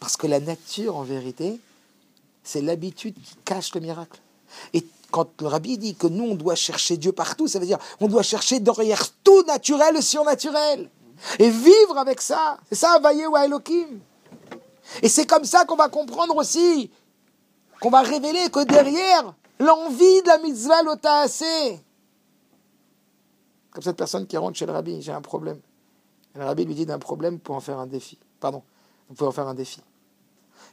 Parce 0.00 0.16
que 0.16 0.26
la 0.26 0.40
nature, 0.40 0.96
en 0.96 1.02
vérité, 1.02 1.60
c'est 2.44 2.60
l'habitude 2.60 3.14
qui 3.20 3.34
cache 3.44 3.74
le 3.74 3.80
miracle. 3.80 4.20
Et 4.72 4.86
quand 5.10 5.40
le 5.40 5.48
rabbi 5.48 5.78
dit 5.78 5.94
que 5.94 6.06
nous, 6.06 6.24
on 6.24 6.34
doit 6.34 6.54
chercher 6.54 6.96
Dieu 6.96 7.12
partout, 7.12 7.48
ça 7.48 7.58
veut 7.58 7.66
dire 7.66 7.78
on 8.00 8.06
doit 8.06 8.22
chercher 8.22 8.60
derrière 8.60 9.10
tout 9.24 9.42
naturel 9.44 9.94
le 9.94 10.02
surnaturel. 10.02 10.90
Et 11.38 11.48
vivre 11.48 11.96
avec 11.96 12.20
ça. 12.20 12.58
C'est 12.68 12.74
ça, 12.76 12.98
Vaye 12.98 13.26
ou 13.26 13.36
Elohim. 13.36 14.00
Et 15.02 15.08
c'est 15.08 15.26
comme 15.26 15.44
ça 15.44 15.64
qu'on 15.64 15.76
va 15.76 15.88
comprendre 15.88 16.36
aussi, 16.36 16.90
qu'on 17.80 17.90
va 17.90 18.02
révéler 18.02 18.50
que 18.50 18.64
derrière 18.64 19.34
l'envie 19.58 20.22
de 20.22 20.26
la 20.26 20.38
mitzvah 20.38 20.82
l'ota 20.82 21.20
assez. 21.20 21.80
Comme 23.70 23.82
cette 23.82 23.96
personne 23.96 24.26
qui 24.26 24.36
rentre 24.36 24.58
chez 24.58 24.66
le 24.66 24.72
rabbi, 24.72 25.00
j'ai 25.00 25.12
un 25.12 25.22
problème. 25.22 25.60
Et 26.34 26.38
le 26.38 26.44
rabbi 26.44 26.64
lui 26.64 26.74
dit 26.74 26.86
d'un 26.86 26.98
problème 26.98 27.38
pour 27.38 27.54
en 27.54 27.60
faire 27.60 27.78
un 27.78 27.86
défi. 27.86 28.18
Pardon, 28.40 28.62
vous 29.08 29.14
pouvez 29.14 29.28
en 29.28 29.32
faire 29.32 29.48
un 29.48 29.54
défi. 29.54 29.80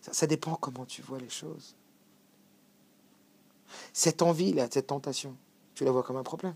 Ça, 0.02 0.28
dépend 0.28 0.56
comment 0.56 0.86
tu 0.86 1.02
vois 1.02 1.20
les 1.20 1.30
choses. 1.30 1.76
Cette 3.94 4.22
envie-là, 4.22 4.68
cette 4.72 4.88
tentation, 4.88 5.36
tu 5.76 5.86
la 5.86 5.92
vois 5.92 6.04
comme 6.04 6.18
un 6.18 6.24
problème. 6.24 6.56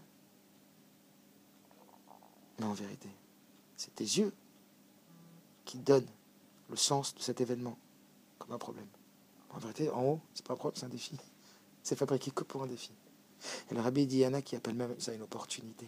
Mais 2.60 2.65
en 2.65 2.73
vérité, 2.73 3.10
c'est 3.77 3.93
tes 3.93 4.03
yeux 4.03 4.34
qui 5.63 5.77
donnent 5.77 6.10
le 6.69 6.75
sens 6.75 7.13
de 7.13 7.21
cet 7.21 7.41
événement 7.41 7.77
comme 8.39 8.51
un 8.51 8.58
problème. 8.58 8.88
En 9.51 9.60
vérité, 9.60 9.89
en 9.89 10.03
haut, 10.03 10.19
c'est 10.34 10.45
pas 10.45 10.55
un 10.55 10.71
c'est 10.73 10.86
un 10.86 10.89
défi. 10.89 11.17
C'est 11.84 11.95
fabriqué 11.95 12.31
que 12.31 12.43
pour 12.43 12.63
un 12.63 12.67
défi. 12.67 12.91
Et 13.69 13.75
le 13.75 13.81
rabbi 13.81 14.08
dit, 14.08 14.17
il 14.17 14.21
y 14.21 14.27
en 14.27 14.34
a 14.34 14.41
qui 14.41 14.55
appellent 14.55 14.75
même 14.75 14.99
ça 14.99 15.13
une 15.13 15.21
opportunité. 15.21 15.88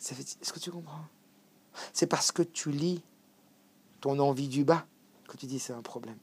Est-ce 0.00 0.52
que 0.52 0.58
tu 0.58 0.70
comprends? 0.70 1.06
C'est 1.92 2.06
parce 2.06 2.32
que 2.32 2.42
tu 2.42 2.70
lis 2.70 3.02
ton 4.00 4.18
envie 4.18 4.48
du 4.48 4.64
bas 4.64 4.86
que 5.28 5.36
tu 5.36 5.46
dis 5.46 5.60
c'est 5.60 5.72
un 5.72 5.82
problème. 5.82 6.18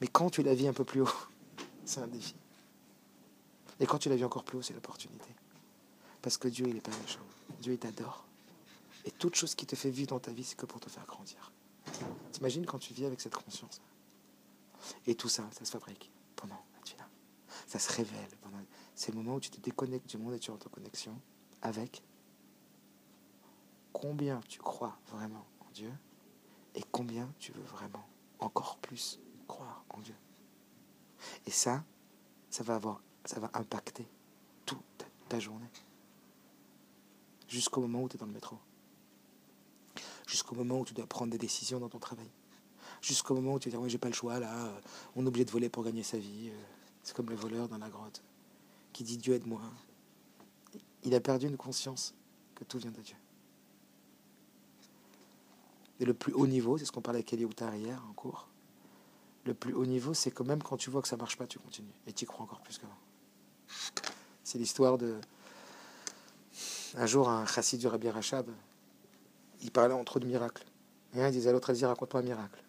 Mais 0.00 0.08
quand 0.08 0.30
tu 0.30 0.42
la 0.42 0.54
vis 0.54 0.66
un 0.66 0.72
peu 0.72 0.84
plus 0.84 1.02
haut, 1.02 1.14
c'est 1.84 2.00
un 2.00 2.08
défi. 2.08 2.34
Et 3.78 3.86
quand 3.86 3.98
tu 3.98 4.08
la 4.08 4.16
vis 4.16 4.24
encore 4.24 4.44
plus 4.44 4.58
haut, 4.58 4.62
c'est 4.62 4.74
l'opportunité. 4.74 5.30
Parce 6.20 6.36
que 6.36 6.48
Dieu, 6.48 6.66
il 6.66 6.74
n'est 6.74 6.80
pas 6.80 6.96
méchant. 7.02 7.20
Dieu, 7.60 7.72
il 7.72 7.78
t'adore. 7.78 8.24
Et 9.04 9.10
toute 9.10 9.34
chose 9.34 9.54
qui 9.54 9.64
te 9.64 9.76
fait 9.76 9.90
vivre 9.90 10.08
dans 10.08 10.18
ta 10.18 10.32
vie, 10.32 10.44
c'est 10.44 10.56
que 10.56 10.66
pour 10.66 10.80
te 10.80 10.90
faire 10.90 11.06
grandir. 11.06 11.52
T'imagines 12.32 12.66
quand 12.66 12.78
tu 12.78 12.92
vis 12.92 13.06
avec 13.06 13.20
cette 13.20 13.34
conscience. 13.34 13.80
Et 15.06 15.14
tout 15.14 15.28
ça, 15.28 15.48
ça 15.52 15.64
se 15.64 15.70
fabrique 15.70 16.10
pendant 16.36 16.54
la. 16.98 17.04
Ça 17.66 17.78
se 17.78 17.92
révèle. 17.92 18.28
Pendant... 18.42 18.58
C'est 18.94 19.12
le 19.12 19.18
moment 19.18 19.36
où 19.36 19.40
tu 19.40 19.50
te 19.50 19.60
déconnectes 19.60 20.08
du 20.08 20.18
monde 20.18 20.34
et 20.34 20.38
tu 20.38 20.50
es 20.50 20.54
en 20.54 20.58
connexion 20.58 21.18
avec 21.62 22.02
combien 23.92 24.40
tu 24.48 24.58
crois 24.60 24.98
vraiment 25.10 25.46
en 25.60 25.70
Dieu 25.72 25.92
et 26.74 26.82
combien 26.90 27.32
tu 27.38 27.52
veux 27.52 27.62
vraiment 27.62 28.06
encore 28.38 28.78
plus 28.78 29.18
croire 29.48 29.84
en 29.90 30.00
Dieu. 30.00 30.14
Et 31.46 31.50
ça, 31.50 31.84
ça 32.48 32.62
va 32.62 32.76
avoir, 32.76 33.02
ça 33.24 33.40
va 33.40 33.50
impacter 33.54 34.06
toute 34.64 35.06
ta 35.28 35.38
journée. 35.38 35.68
Jusqu'au 37.48 37.80
moment 37.80 38.02
où 38.02 38.08
tu 38.08 38.16
es 38.16 38.18
dans 38.18 38.26
le 38.26 38.32
métro. 38.32 38.58
Jusqu'au 40.26 40.54
moment 40.54 40.80
où 40.80 40.84
tu 40.84 40.94
dois 40.94 41.06
prendre 41.06 41.32
des 41.32 41.38
décisions 41.38 41.80
dans 41.80 41.88
ton 41.88 41.98
travail. 41.98 42.30
Jusqu'au 43.02 43.34
moment 43.34 43.54
où 43.54 43.58
tu 43.58 43.68
vas 43.68 43.72
dire, 43.72 43.80
oui, 43.80 43.90
j'ai 43.90 43.98
pas 43.98 44.08
le 44.08 44.14
choix, 44.14 44.38
là, 44.38 44.72
on 45.16 45.24
est 45.24 45.28
obligé 45.28 45.44
de 45.44 45.50
voler 45.50 45.68
pour 45.68 45.82
gagner 45.82 46.02
sa 46.02 46.18
vie. 46.18 46.52
C'est 47.02 47.14
comme 47.14 47.30
le 47.30 47.36
voleur 47.36 47.68
dans 47.68 47.78
la 47.78 47.88
grotte 47.88 48.22
qui 48.92 49.04
dit 49.04 49.16
Dieu 49.16 49.34
aide-moi. 49.34 49.60
Il 51.04 51.14
a 51.14 51.20
perdu 51.20 51.46
une 51.46 51.56
conscience 51.56 52.14
que 52.54 52.64
tout 52.64 52.78
vient 52.78 52.90
de 52.90 53.00
Dieu. 53.00 53.16
Et 56.00 56.04
le 56.04 56.14
plus 56.14 56.32
haut 56.32 56.46
niveau, 56.46 56.78
c'est 56.78 56.86
ce 56.86 56.92
qu'on 56.92 57.02
parlait 57.02 57.18
avec 57.18 57.26
Kelly 57.26 57.44
Outar 57.44 57.74
hier 57.76 58.02
en 58.08 58.12
cours. 58.14 58.48
Le 59.44 59.54
plus 59.54 59.74
haut 59.74 59.86
niveau, 59.86 60.14
c'est 60.14 60.30
que 60.30 60.42
même 60.42 60.62
quand 60.62 60.76
tu 60.76 60.90
vois 60.90 61.02
que 61.02 61.08
ça 61.08 61.16
marche 61.16 61.36
pas, 61.36 61.46
tu 61.46 61.58
continues. 61.58 61.92
Et 62.06 62.12
tu 62.12 62.26
crois 62.26 62.44
encore 62.44 62.60
plus 62.60 62.78
qu'avant. 62.78 62.92
C'est 64.42 64.58
l'histoire 64.58 64.98
de. 64.98 65.16
Un 66.96 67.06
jour, 67.06 67.28
un 67.28 67.46
chassid 67.46 67.78
du 67.78 67.86
Rabbi 67.86 68.10
Rachab, 68.10 68.46
il 69.62 69.70
parlait 69.70 69.94
entre 69.94 70.18
eux 70.18 70.20
de 70.20 70.26
miracles. 70.26 70.64
Et 71.14 71.22
un 71.22 71.28
il 71.28 71.32
disait 71.32 71.50
à 71.50 71.52
l'autre, 71.52 71.72
vas-y, 71.72 71.84
raconte-moi 71.84 72.22
un 72.22 72.24
miracle. 72.24 72.62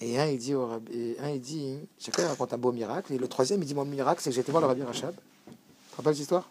Et 0.00 0.18
un, 0.18 0.26
il 0.26 0.38
dit, 0.38 0.54
au 0.54 0.66
rabbi, 0.66 0.92
et 0.92 1.20
un, 1.20 1.28
il 1.30 1.40
dit, 1.40 1.78
chacun 1.98 2.26
raconte 2.26 2.54
un 2.54 2.58
beau 2.58 2.72
miracle. 2.72 3.12
Et 3.12 3.18
le 3.18 3.28
troisième, 3.28 3.60
il 3.60 3.66
dit, 3.66 3.74
mon 3.74 3.84
miracle, 3.84 4.22
c'est 4.22 4.30
que 4.30 4.34
j'ai 4.34 4.40
été 4.40 4.50
voir 4.50 4.62
le 4.62 4.68
Rabbi 4.68 4.82
Rachab. 4.82 5.14
Tu 5.14 5.52
te 5.90 5.96
rappelles 5.96 6.14
cette 6.14 6.22
histoire? 6.22 6.50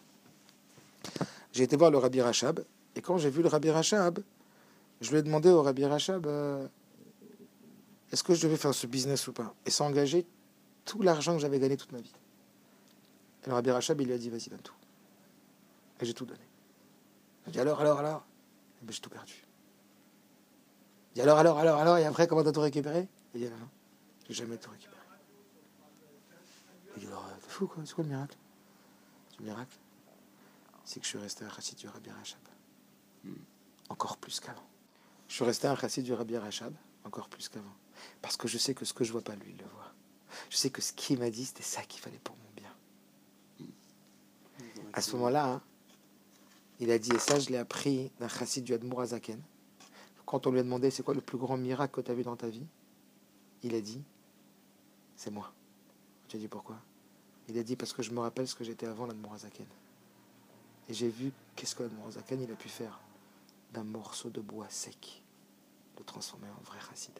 J'ai 1.52 1.64
été 1.64 1.76
voir 1.76 1.90
le 1.90 1.98
Rabbi 1.98 2.20
Rachab. 2.20 2.64
Et 2.94 3.02
quand 3.02 3.18
j'ai 3.18 3.30
vu 3.30 3.42
le 3.42 3.48
Rabbi 3.48 3.70
Rachab, 3.70 4.20
je 5.00 5.10
lui 5.10 5.18
ai 5.18 5.22
demandé 5.22 5.48
au 5.50 5.62
Rabbi 5.62 5.84
Rachab 5.84 6.26
euh, 6.26 6.66
est-ce 8.12 8.22
que 8.22 8.34
je 8.34 8.42
devais 8.42 8.56
faire 8.56 8.74
ce 8.74 8.86
business 8.86 9.28
ou 9.28 9.32
pas? 9.32 9.54
Et 9.64 9.70
s'engager 9.70 10.26
tout 10.84 11.02
l'argent 11.02 11.34
que 11.34 11.40
j'avais 11.40 11.60
gagné 11.60 11.76
toute 11.76 11.92
ma 11.92 12.00
vie. 12.00 12.12
Et 13.44 13.48
le 13.48 13.54
Rabbi 13.54 13.70
Rachab, 13.70 14.00
il 14.00 14.08
lui 14.08 14.14
a 14.14 14.18
dit 14.18 14.30
vas-y, 14.30 14.48
donne 14.48 14.60
tout. 14.60 14.74
Et 16.00 16.04
j'ai 16.04 16.14
tout 16.14 16.26
donné. 16.26 16.40
Il 17.46 17.50
a 17.50 17.52
dit 17.52 17.60
alors, 17.60 17.80
alors, 17.80 17.98
alors? 17.98 18.26
Et 18.82 18.84
ben, 18.84 18.92
J'ai 18.92 19.00
tout 19.00 19.10
perdu. 19.10 19.46
Il 21.12 21.14
dit 21.14 21.20
alors, 21.22 21.38
alors, 21.38 21.58
alors, 21.58 21.78
alors, 21.78 21.98
et 21.98 22.04
après, 22.04 22.26
comment 22.26 22.42
t'as 22.42 22.52
tout 22.52 22.60
récupéré? 22.60 23.08
Il 23.34 23.40
dit 23.40 23.46
non, 23.46 23.68
j'ai 24.28 24.34
jamais 24.34 24.56
tout 24.56 24.70
récupéré. 24.70 24.96
Il 26.96 27.00
dit 27.00 27.06
alors, 27.06 27.26
t'es 27.40 27.48
fou 27.48 27.66
quoi, 27.66 27.82
c'est 27.86 27.94
quoi 27.94 28.04
le 28.04 28.10
miracle? 28.10 28.36
Le 29.38 29.44
miracle, 29.44 29.76
c'est 30.84 30.98
que 30.98 31.04
je 31.04 31.10
suis 31.10 31.18
resté 31.18 31.44
un 31.44 31.50
chassid 31.50 31.78
du 31.78 31.88
Rabbi 31.88 32.10
Rachab. 32.10 32.40
Encore 33.88 34.16
plus 34.16 34.40
qu'avant. 34.40 34.66
Je 35.30 35.36
suis 35.36 35.44
resté 35.44 35.68
un 35.68 35.76
chassid 35.76 36.02
du 36.02 36.12
Rabbi 36.12 36.36
Rachab, 36.36 36.74
encore 37.04 37.28
plus 37.28 37.48
qu'avant. 37.48 37.72
Parce 38.20 38.36
que 38.36 38.48
je 38.48 38.58
sais 38.58 38.74
que 38.74 38.84
ce 38.84 38.92
que 38.92 39.04
je 39.04 39.12
vois 39.12 39.22
pas, 39.22 39.36
lui, 39.36 39.52
il 39.52 39.58
le 39.58 39.64
voit. 39.64 39.92
Je 40.50 40.56
sais 40.56 40.70
que 40.70 40.82
ce 40.82 40.92
qu'il 40.92 41.20
m'a 41.20 41.30
dit, 41.30 41.44
c'était 41.44 41.62
ça 41.62 41.82
qu'il 41.82 42.00
fallait 42.00 42.18
pour 42.18 42.34
mon 42.34 42.50
bien. 42.56 43.68
À 44.92 45.00
ce 45.00 45.12
moment-là, 45.12 45.52
hein, 45.52 45.62
il 46.80 46.90
a 46.90 46.98
dit, 46.98 47.12
et 47.12 47.20
ça, 47.20 47.38
je 47.38 47.48
l'ai 47.48 47.58
appris 47.58 48.10
d'un 48.18 48.26
chassid 48.26 48.64
du 48.64 48.74
Admour 48.74 49.02
Azaken. 49.02 49.40
Quand 50.26 50.48
on 50.48 50.50
lui 50.50 50.58
a 50.58 50.64
demandé, 50.64 50.90
c'est 50.90 51.04
quoi 51.04 51.14
le 51.14 51.20
plus 51.20 51.38
grand 51.38 51.56
miracle 51.56 51.94
que 51.94 52.00
tu 52.00 52.10
as 52.10 52.14
vu 52.14 52.24
dans 52.24 52.36
ta 52.36 52.48
vie? 52.48 52.66
Il 53.62 53.76
a 53.76 53.80
dit, 53.80 54.02
c'est 55.14 55.30
moi. 55.30 55.52
J'ai 56.28 56.38
dit, 56.38 56.48
pourquoi? 56.48 56.76
Il 57.46 57.56
a 57.56 57.62
dit, 57.62 57.76
parce 57.76 57.92
que 57.92 58.02
je 58.02 58.10
me 58.10 58.18
rappelle 58.18 58.48
ce 58.48 58.56
que 58.56 58.64
j'étais 58.64 58.86
avant 58.86 59.06
l'Admour 59.06 59.34
Azaken. 59.34 59.66
Et 60.88 60.92
j'ai 60.92 61.08
vu 61.08 61.30
qu'est-ce 61.54 61.76
que 61.76 61.84
l'Admour 61.84 62.08
Azaken, 62.08 62.42
il 62.42 62.50
a 62.50 62.56
pu 62.56 62.68
faire 62.68 62.98
d'un 63.72 63.84
morceau 63.84 64.30
de 64.30 64.40
bois 64.40 64.66
sec, 64.68 65.22
le 65.98 66.04
transformer 66.04 66.48
en 66.48 66.62
vrai 66.62 66.78
chassid. 66.88 67.14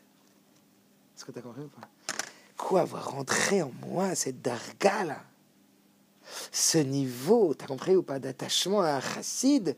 Est-ce 1.17 1.25
que 1.25 1.33
tu 1.33 1.39
as 1.39 1.43
compris 1.43 1.63
ou 1.63 1.69
pas? 1.69 1.89
Quoi, 2.57 2.83
avoir 2.83 3.13
rentré 3.13 3.63
en 3.63 3.73
moi 3.87 4.15
cette 4.15 4.43
darga 4.43 5.05
là 5.05 5.19
Ce 6.53 6.79
niveau, 6.79 7.55
tu 7.55 7.65
as 7.65 7.67
compris 7.67 7.97
ou 7.97 8.03
pas, 8.03 8.19
d'attachement 8.19 8.81
à 8.81 8.95
un 8.95 9.01
chassid 9.01 9.77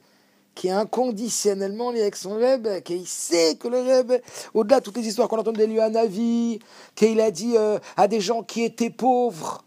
qui 0.54 0.68
est 0.68 0.72
inconditionnellement 0.72 1.90
lié 1.90 2.02
avec 2.02 2.16
son 2.16 2.34
Rebbe, 2.34 2.80
qui 2.82 3.06
sait 3.06 3.56
que 3.56 3.68
le 3.68 3.80
Rebbe, 3.80 4.20
au-delà 4.54 4.80
de 4.80 4.84
toutes 4.84 4.96
les 4.96 5.06
histoires 5.06 5.28
qu'on 5.28 5.38
entend 5.38 5.52
de 5.52 5.64
lui 5.64 5.80
à 5.80 5.88
Navi, 5.88 6.58
qu'il 6.94 7.20
a 7.20 7.30
dit 7.30 7.56
euh, 7.56 7.78
à 7.96 8.06
des 8.06 8.20
gens 8.20 8.42
qui 8.42 8.62
étaient 8.62 8.90
pauvres, 8.90 9.64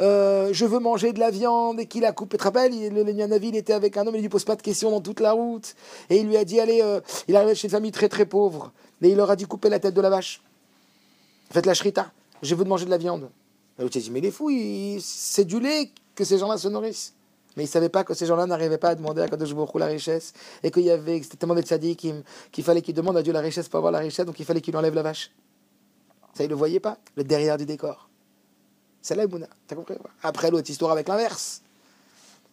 euh, 0.00 0.50
je 0.52 0.64
veux 0.64 0.78
manger 0.78 1.12
de 1.12 1.18
la 1.18 1.30
viande 1.30 1.80
et 1.80 1.86
qu'il 1.86 2.04
a 2.04 2.12
coupé. 2.12 2.36
Tu 2.36 2.38
te 2.38 2.44
rappelles, 2.44 2.92
le 2.92 3.02
Lénianavi, 3.02 3.48
il 3.48 3.56
était 3.56 3.72
avec 3.72 3.96
un 3.96 4.06
homme, 4.06 4.14
il 4.16 4.20
lui 4.22 4.28
pose 4.28 4.44
pas 4.44 4.56
de 4.56 4.62
questions 4.62 4.90
dans 4.90 5.00
toute 5.00 5.20
la 5.20 5.32
route. 5.32 5.74
Et 6.10 6.18
il 6.18 6.26
lui 6.28 6.36
a 6.36 6.44
dit, 6.44 6.60
allez, 6.60 6.80
euh, 6.82 7.00
il 7.26 7.36
arrivait 7.36 7.54
chez 7.54 7.66
une 7.66 7.72
famille 7.72 7.92
très 7.92 8.08
très 8.08 8.26
pauvre. 8.26 8.72
Et 9.02 9.08
il 9.10 9.16
leur 9.16 9.30
a 9.30 9.36
dit, 9.36 9.44
couper 9.44 9.68
la 9.68 9.78
tête 9.80 9.94
de 9.94 10.00
la 10.00 10.10
vache. 10.10 10.42
Faites 11.50 11.66
la 11.66 11.74
shrita. 11.74 12.12
Je 12.42 12.54
veux 12.54 12.64
de 12.64 12.68
manger 12.68 12.84
de 12.84 12.90
la 12.90 12.98
viande. 12.98 13.30
L'autre 13.78 13.94
s'est 13.94 14.00
dit, 14.00 14.10
mais 14.10 14.18
il 14.18 14.26
est 14.26 14.30
fou, 14.30 14.50
il- 14.50 15.00
c'est 15.02 15.44
du 15.44 15.60
lait 15.60 15.90
que 16.14 16.24
ces 16.24 16.38
gens-là 16.38 16.58
se 16.58 16.68
nourrissent. 16.68 17.14
Mais 17.56 17.64
il 17.64 17.66
ne 17.66 17.70
savait 17.70 17.88
pas 17.88 18.04
que 18.04 18.14
ces 18.14 18.26
gens-là 18.26 18.46
n'arrivaient 18.46 18.78
pas 18.78 18.90
à 18.90 18.94
demander 18.94 19.22
à 19.22 19.28
Kadosh 19.28 19.52
Baruch 19.54 19.74
la 19.76 19.86
richesse 19.86 20.32
et 20.62 20.70
qu'il 20.70 20.82
y 20.82 20.90
avait, 20.90 21.20
c'était 21.22 21.36
tellement 21.38 21.54
de 21.56 21.62
tzadikim 21.62 22.22
qu'il 22.52 22.62
fallait 22.62 22.82
qu'il 22.82 22.94
demande 22.94 23.16
à 23.16 23.22
Dieu 23.22 23.32
la 23.32 23.40
richesse 23.40 23.68
pour 23.68 23.78
avoir 23.78 23.92
la 23.92 23.98
richesse, 24.00 24.24
donc 24.26 24.38
il 24.38 24.44
fallait 24.44 24.60
qu'il 24.60 24.76
enlève 24.76 24.94
la 24.94 25.02
vache. 25.02 25.32
Ça, 26.34 26.44
il 26.44 26.46
ne 26.46 26.50
le 26.50 26.56
voyait 26.56 26.78
pas, 26.78 26.98
le 27.16 27.24
derrière 27.24 27.56
du 27.56 27.66
décor. 27.66 28.07
C'est 29.08 29.14
là, 29.14 29.26
Mouna. 29.26 29.46
T'as 29.66 29.74
compris 29.74 29.94
Après, 30.22 30.50
l'autre 30.50 30.68
histoire 30.68 30.92
avec 30.92 31.08
l'inverse. 31.08 31.62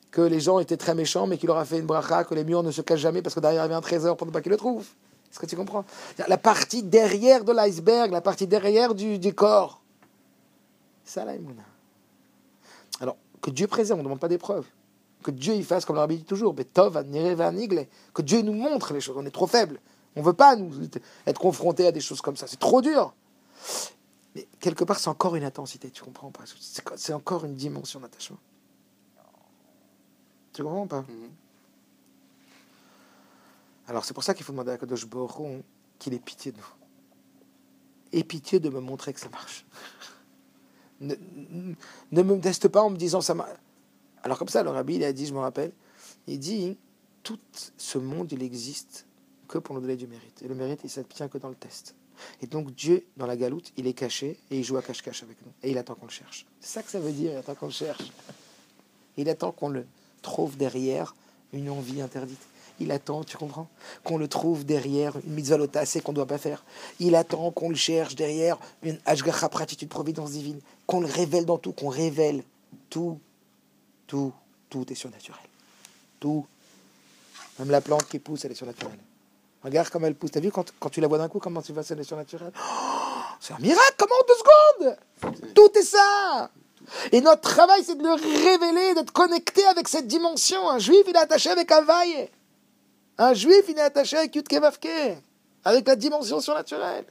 Que 0.09 0.21
les 0.21 0.39
gens 0.39 0.59
étaient 0.59 0.77
très 0.77 0.95
méchants, 0.95 1.27
mais 1.27 1.37
qu'il 1.37 1.47
leur 1.47 1.57
a 1.57 1.65
fait 1.65 1.79
une 1.79 1.85
bracha, 1.85 2.23
que 2.23 2.33
les 2.33 2.45
murs 2.45 2.63
ne 2.63 2.71
se 2.71 2.81
cachent 2.81 3.01
jamais 3.01 3.21
parce 3.21 3.35
que 3.35 3.41
derrière 3.41 3.63
il 3.63 3.65
y 3.65 3.65
avait 3.65 3.75
un 3.75 3.81
trésor 3.81 4.15
pour 4.15 4.25
ne 4.25 4.31
pas 4.31 4.41
qu'ils 4.41 4.53
le 4.53 4.57
trouvent. 4.57 4.87
Est-ce 5.29 5.37
que 5.37 5.47
tu 5.47 5.57
comprends? 5.57 5.83
La 6.29 6.37
partie 6.37 6.81
derrière 6.81 7.43
de 7.43 7.51
l'iceberg, 7.51 8.09
la 8.09 8.21
partie 8.21 8.47
derrière 8.47 8.95
du, 8.95 9.33
corps. 9.33 9.81
Ça, 11.03 11.25
Mouna. 11.25 11.63
Alors, 13.01 13.17
que 13.41 13.49
Dieu 13.49 13.67
préserve, 13.67 13.99
on 13.99 14.03
ne 14.03 14.07
demande 14.07 14.21
pas 14.21 14.29
des 14.29 14.37
preuves. 14.37 14.65
Que 15.23 15.31
Dieu 15.31 15.55
il 15.55 15.65
fasse 15.65 15.83
comme 15.83 15.97
l'Arabie 15.97 16.19
dit 16.19 16.23
toujours, 16.23 16.55
que 16.55 18.21
Dieu 18.21 18.41
nous 18.43 18.53
montre 18.53 18.93
les 18.93 19.01
choses. 19.01 19.17
On 19.17 19.25
est 19.25 19.29
trop 19.29 19.47
faible. 19.47 19.81
On 20.15 20.21
ne 20.21 20.25
veut 20.25 20.31
pas 20.31 20.55
nous 20.55 20.71
être 21.27 21.41
confrontés 21.41 21.85
à 21.85 21.91
des 21.91 21.99
choses 21.99 22.21
comme 22.21 22.37
ça. 22.37 22.47
C'est 22.47 22.59
trop 22.59 22.81
dur. 22.81 23.13
Mais 24.35 24.47
quelque 24.59 24.83
part, 24.83 24.99
c'est 24.99 25.09
encore 25.09 25.35
une 25.35 25.45
intensité, 25.45 25.89
tu 25.89 26.03
comprends 26.03 26.29
pas 26.29 26.43
C'est 26.97 27.13
encore 27.13 27.45
une 27.45 27.55
dimension 27.55 27.99
d'attachement. 27.99 28.39
Tu 30.53 30.63
comprends 30.63 30.87
pas 30.87 31.01
Mhm. 31.01 31.31
Alors 33.87 34.03
c'est 34.03 34.13
pour 34.13 34.23
ça 34.23 34.33
qu'il 34.33 34.43
faut 34.43 34.51
demander 34.51 34.71
à 34.71 34.77
Kadosh 34.77 35.03
Hu 35.03 35.63
qu'il 35.99 36.13
ait 36.13 36.19
pitié 36.19 36.51
de 36.51 36.57
nous. 36.57 36.73
Et 38.11 38.23
pitié 38.23 38.59
de 38.59 38.69
me 38.69 38.79
montrer 38.79 39.13
que 39.13 39.19
ça 39.19 39.29
marche. 39.29 39.65
ne 41.01 41.75
me 42.11 42.39
teste 42.39 42.67
pas 42.67 42.81
en 42.81 42.89
me 42.89 42.97
disant 42.97 43.21
ça 43.21 43.35
marche. 43.35 43.57
Alors 44.23 44.39
comme 44.39 44.49
ça, 44.49 44.63
le 44.63 44.71
rabbi, 44.71 44.95
il 44.95 45.03
a 45.03 45.13
dit, 45.13 45.27
je 45.27 45.33
me 45.33 45.39
rappelle, 45.39 45.71
il 46.25 46.39
dit, 46.39 46.79
tout 47.21 47.39
ce 47.77 47.99
monde, 47.99 48.31
il 48.31 48.41
existe 48.41 49.05
que 49.47 49.59
pour 49.59 49.75
nous 49.75 49.81
donner 49.81 49.97
du 49.97 50.07
mérite. 50.07 50.41
Et 50.41 50.47
le 50.47 50.55
mérite, 50.55 50.81
il 50.83 50.89
s'obtient 50.89 51.27
que 51.27 51.37
dans 51.37 51.49
le 51.49 51.55
test. 51.55 51.95
Et 52.41 52.47
donc 52.47 52.73
Dieu, 52.73 53.05
dans 53.17 53.25
la 53.25 53.37
galoute, 53.37 53.71
il 53.77 53.87
est 53.87 53.93
caché 53.93 54.37
et 54.51 54.57
il 54.57 54.63
joue 54.63 54.77
à 54.77 54.81
cache-cache 54.81 55.23
avec 55.23 55.37
nous. 55.45 55.51
Et 55.63 55.71
il 55.71 55.77
attend 55.77 55.95
qu'on 55.95 56.05
le 56.05 56.11
cherche. 56.11 56.45
C'est 56.59 56.73
ça 56.73 56.83
que 56.83 56.89
ça 56.89 56.99
veut 56.99 57.11
dire, 57.11 57.31
il 57.31 57.37
attend 57.37 57.55
qu'on 57.55 57.67
le 57.67 57.71
cherche. 57.71 58.11
Il 59.17 59.29
attend 59.29 59.51
qu'on 59.51 59.69
le 59.69 59.85
trouve 60.21 60.57
derrière 60.57 61.15
une 61.53 61.69
envie 61.69 62.01
interdite. 62.01 62.41
Il 62.79 62.91
attend, 62.91 63.23
tu 63.23 63.37
comprends 63.37 63.69
Qu'on 64.03 64.17
le 64.17 64.27
trouve 64.27 64.65
derrière 64.65 65.15
une 65.25 65.33
mitzvah 65.33 65.57
lotassée 65.57 66.01
qu'on 66.01 66.11
ne 66.11 66.17
doit 66.17 66.25
pas 66.25 66.37
faire. 66.37 66.65
Il 66.99 67.15
attend 67.15 67.51
qu'on 67.51 67.69
le 67.69 67.75
cherche 67.75 68.15
derrière 68.15 68.57
une 68.83 68.99
ashgacha 69.05 69.47
pratique, 69.47 69.81
une 69.81 69.87
providence 69.87 70.31
divine. 70.31 70.59
Qu'on 70.85 70.99
le 70.99 71.07
révèle 71.07 71.45
dans 71.45 71.57
tout, 71.57 71.71
qu'on 71.71 71.87
révèle 71.87 72.43
tout, 72.89 73.19
tout, 74.07 74.33
tout 74.69 74.91
est 74.91 74.95
surnaturel. 74.95 75.41
Tout. 76.19 76.45
Même 77.59 77.71
la 77.71 77.81
plante 77.81 78.07
qui 78.09 78.19
pousse, 78.19 78.43
elle 78.43 78.51
est 78.51 78.55
surnaturelle. 78.55 78.99
Regarde 79.65 79.89
comme 79.89 80.05
elle 80.05 80.13
pousse. 80.13 80.29
T'as 80.29 80.39
vu 80.39 80.51
quand, 80.51 80.89
tu 80.91 81.01
la 81.01 81.07
vois 81.07 81.17
d'un 81.17 81.27
coup, 81.27 81.39
comment 81.39 81.59
tu 81.59 81.73
vois 81.73 81.81
elle 81.89 81.99
est 81.99 82.03
surnaturelle 82.03 82.51
Oh, 82.55 83.35
C'est 83.39 83.53
un 83.53 83.57
miracle, 83.57 83.95
comment 83.97 84.13
en 84.13 84.27
deux 84.27 85.33
secondes? 85.33 85.53
Tout 85.55 85.71
est 85.79 85.81
ça 85.81 86.51
Et 87.11 87.19
notre 87.19 87.41
travail, 87.41 87.83
c'est 87.83 87.95
de 87.95 88.03
le 88.03 88.13
révéler, 88.13 88.93
d'être 88.93 89.11
connecté 89.11 89.65
avec 89.65 89.87
cette 89.87 90.05
dimension. 90.05 90.69
Un 90.69 90.77
juif, 90.77 91.01
il 91.07 91.15
est 91.15 91.19
attaché 91.19 91.49
avec 91.49 91.71
vaille. 91.71 92.29
Un 93.17 93.33
juif, 93.33 93.63
il 93.67 93.75
est 93.79 93.81
attaché 93.81 94.17
avec 94.17 94.35
Yudke 94.35 94.53
Vavke, 94.53 95.17
avec 95.63 95.87
la 95.87 95.95
dimension 95.95 96.39
surnaturelle. 96.39 97.05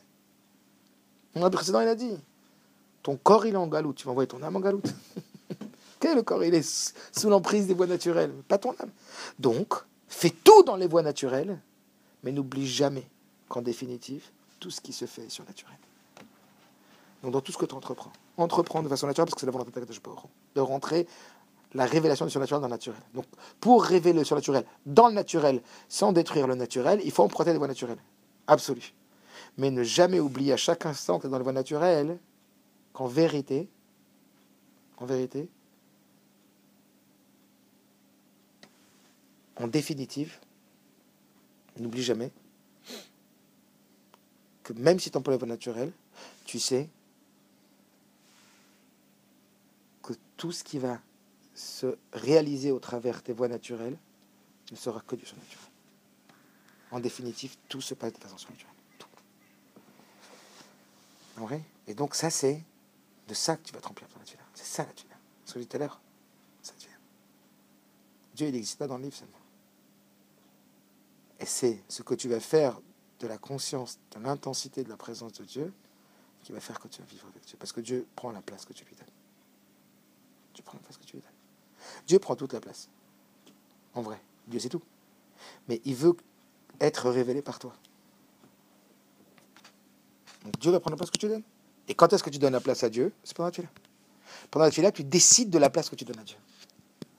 Le 1.35 1.49
précédent, 1.49 1.81
il 1.81 1.89
a 1.89 1.97
dit 1.97 2.17
ton 3.03 3.17
corps, 3.17 3.47
il 3.47 3.55
est 3.55 3.59
en 3.59 3.67
galoute. 3.67 3.97
Tu 3.97 4.05
vas 4.05 4.13
envoyer 4.13 4.29
ton 4.29 4.43
âme 4.43 4.55
en 4.55 4.61
galoute. 4.61 4.87
Le 6.05 6.23
corps? 6.23 6.45
Il 6.45 6.55
est 6.55 6.95
sous 7.19 7.31
l'emprise 7.31 7.67
des 7.67 7.73
voies 7.73 7.87
naturelles, 7.87 8.31
pas 8.47 8.59
ton 8.59 8.75
âme. 8.79 8.91
Donc, 9.39 9.73
fais 10.07 10.29
tout 10.29 10.63
dans 10.63 10.77
les 10.77 10.87
voies 10.87 11.01
naturelles, 11.01 11.59
mais 12.25 12.33
n'oublie 12.33 12.67
jamais 12.67 13.07
qu'en 13.49 13.63
définitive, 13.63 14.25
tout 14.59 14.71
ce 14.71 14.81
qui 14.81 14.93
se 14.93 15.05
fait 15.05 15.27
est 15.27 15.31
surnaturel. 15.31 15.77
Donc, 17.23 17.33
dans 17.33 17.41
tout 17.41 17.53
ce 17.53 17.59
que 17.59 17.67
tu 17.67 17.75
entreprends, 17.75 18.13
entreprends 18.37 18.83
de 18.83 18.89
façon 18.89 19.07
naturelle 19.07 19.27
parce 19.27 19.35
que 19.35 19.41
c'est 19.41 19.47
la 19.47 19.53
volonté 19.53 19.81
de 20.55 20.61
rentrer 20.61 21.07
la 21.75 21.87
révélation 21.87 22.25
du 22.25 22.31
surnaturel 22.31 22.61
dans 22.61 22.69
le 22.69 22.73
naturel. 22.73 23.01
Donc, 23.15 23.27
pour 23.61 23.85
révéler 23.85 24.19
le 24.19 24.25
surnaturel 24.25 24.65
dans 24.87 25.09
le 25.09 25.15
naturel, 25.15 25.63
sans 25.89 26.13
détruire 26.13 26.47
le 26.47 26.55
naturel, 26.55 27.01
il 27.05 27.11
faut 27.11 27.23
emprunter 27.23 27.53
les 27.53 27.59
voies 27.59 27.69
naturelles. 27.69 28.03
Absolu. 28.47 28.95
Mais 29.59 29.71
ne 29.71 29.83
jamais 29.83 30.21
oublier 30.21 30.53
à 30.53 30.57
chaque 30.57 30.87
instant 30.87 31.19
que 31.19 31.29
dans 31.29 31.37
les 31.37 31.45
voies 31.45 31.53
naturelles, 31.53 32.19
qu'en 32.93 33.07
vérité, 33.07 33.69
en 34.99 35.07
vérité, 35.07 35.49
en 39.57 39.67
définitive, 39.67 40.39
n'oublie 41.79 42.03
jamais 42.03 42.31
que 44.63 44.73
même 44.73 44.99
si 44.99 45.11
tu 45.11 45.19
emploies 45.19 45.35
les 45.35 45.39
voies 45.39 45.49
naturelles, 45.49 45.93
tu 46.45 46.59
sais 46.59 46.89
que 50.03 50.15
tout 50.37 50.53
ce 50.53 50.65
qui 50.65 50.79
va 50.79 51.01
se 51.55 51.97
réaliser 52.13 52.71
au 52.71 52.79
travers 52.79 53.23
tes 53.23 53.33
voies 53.33 53.49
naturelles 53.49 53.97
ne 54.71 54.77
sera 54.77 55.01
que 55.01 55.17
du 55.17 55.27
surnaturel. 55.27 55.69
En 56.91 57.01
définitive, 57.01 57.57
tout 57.69 57.81
se 57.81 57.95
passe 57.95 58.13
de 58.13 58.19
façon 58.19 58.39
surnaturelle. 58.39 58.75
En 61.37 61.47
vrai 61.47 61.63
Et 61.87 61.95
donc 61.95 62.15
ça, 62.15 62.31
c'est 62.31 62.63
de 63.29 63.35
ça 63.35 63.57
que 63.57 63.63
tu 63.63 63.73
vas 63.73 63.81
te 63.81 63.89
remplir 63.89 64.09
ton 64.09 64.19
naturel. 64.19 64.45
C'est 64.55 64.67
ça 64.67 64.85
la 64.85 64.93
tunnel. 64.93 65.17
Ce 65.45 65.53
que 65.53 65.59
j'ai 65.59 65.65
dit 65.65 65.69
tout 65.69 65.77
à 65.77 65.81
l'heure, 65.81 66.01
ça 66.63 66.73
devient. 66.75 66.87
Dieu, 68.35 68.49
il 68.49 68.53
n'existe 68.53 68.79
pas 68.79 68.87
dans 68.87 68.97
le 68.97 69.05
livre 69.05 69.17
seulement. 69.17 69.44
Et 71.45 71.47
c'est 71.47 71.79
ce 71.91 72.01
que 72.01 72.15
tu 72.15 72.27
vas 72.31 72.41
faire 72.41 72.81
de 73.21 73.27
la 73.27 73.37
conscience, 73.37 73.99
de 74.17 74.21
l'intensité 74.25 74.83
de 74.83 74.89
la 74.89 74.97
présence 74.97 75.35
de 75.35 75.45
Dieu 75.45 75.75
qui 76.43 76.53
va 76.53 76.61
faire 76.61 76.81
que 76.81 76.89
tu 76.89 77.03
vas 77.03 77.07
vivre 77.07 77.27
avec 77.29 77.45
Dieu. 77.45 77.59
Parce 77.61 77.71
que 77.71 77.83
Dieu 77.83 78.07
prend 78.17 78.33
la 78.33 78.41
place 78.41 78.65
que 78.65 78.73
tu 78.73 78.83
lui 78.87 78.97
donnes. 78.97 79.05
Dieu 80.55 80.65
prend 80.65 80.79
la 80.79 80.85
place 80.85 80.97
que 80.97 81.05
tu 81.05 81.17
lui 81.17 81.23
donnes. 81.23 81.31
Dieu 82.07 82.19
prend 82.19 82.35
toute 82.35 82.55
la 82.55 82.61
place. 82.61 82.89
En 83.93 84.01
vrai, 84.01 84.19
Dieu 84.47 84.59
c'est 84.59 84.71
tout. 84.71 84.81
Mais 85.69 85.83
il 85.85 85.95
veut 85.95 86.17
être 86.81 87.11
révélé 87.11 87.43
par 87.43 87.59
toi. 87.59 87.77
Donc 90.45 90.59
Dieu 90.59 90.71
va 90.71 90.81
prendre 90.81 90.95
la 90.95 90.97
place 90.97 91.11
que 91.11 91.19
tu 91.19 91.29
donnes. 91.29 91.45
Et 91.89 91.95
quand 91.95 92.11
est-ce 92.15 92.23
que 92.23 92.31
tu 92.31 92.39
donnes 92.39 92.55
la 92.55 92.61
place 92.61 92.85
à 92.85 92.89
Dieu? 92.89 93.13
C'est 93.23 93.37
pendant 93.37 93.49
la 93.49 93.53
tuila. 93.53 93.69
Pendant 94.51 94.65
la 94.65 94.71
tuila, 94.71 94.93
tu 94.93 95.05
décides 95.05 95.51
de 95.51 95.59
la 95.59 95.69
place 95.69 95.91
que 95.91 95.95
tu 95.95 96.07
donnes 96.07 96.21
à 96.21 96.25
Dieu. 96.25 96.39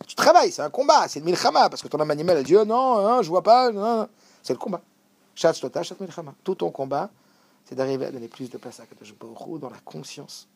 Tu 0.08 0.16
travailles, 0.16 0.52
c'est 0.52 0.62
un 0.62 0.70
combat, 0.70 1.08
c'est 1.08 1.20
une 1.20 1.26
milchama, 1.26 1.70
parce 1.70 1.82
que 1.82 1.88
ton 1.88 2.00
âme 2.00 2.12
animale, 2.12 2.38
elle 2.38 2.44
dit 2.44 2.56
oh 2.56 2.66
non, 2.66 2.98
hein, 3.00 3.22
je 3.22 3.30
vois 3.30 3.44
pas, 3.44 3.72
non, 3.72 4.08
c'est 4.44 4.54
le 4.54 4.60
combat. 4.60 4.82
Chat 5.34 5.54
shlota, 5.54 5.84
chat 5.84 6.00
milchama. 6.00 6.34
Tout 6.44 6.56
ton 6.56 6.72
combat, 6.72 7.10
c'est 7.66 7.76
d'arriver 7.76 8.06
à 8.06 8.12
donner 8.12 8.28
plus 8.28 8.50
de 8.50 8.58
place 8.58 8.80
à 8.80 8.86
Kadosh 8.86 9.14
dans 9.60 9.70
la 9.70 9.80
conscience 9.84 10.48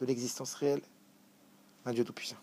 de 0.00 0.06
l'existence 0.06 0.54
réelle 0.54 0.82
d'un 1.84 1.92
Dieu 1.92 2.04
tout-puissant. 2.04 2.36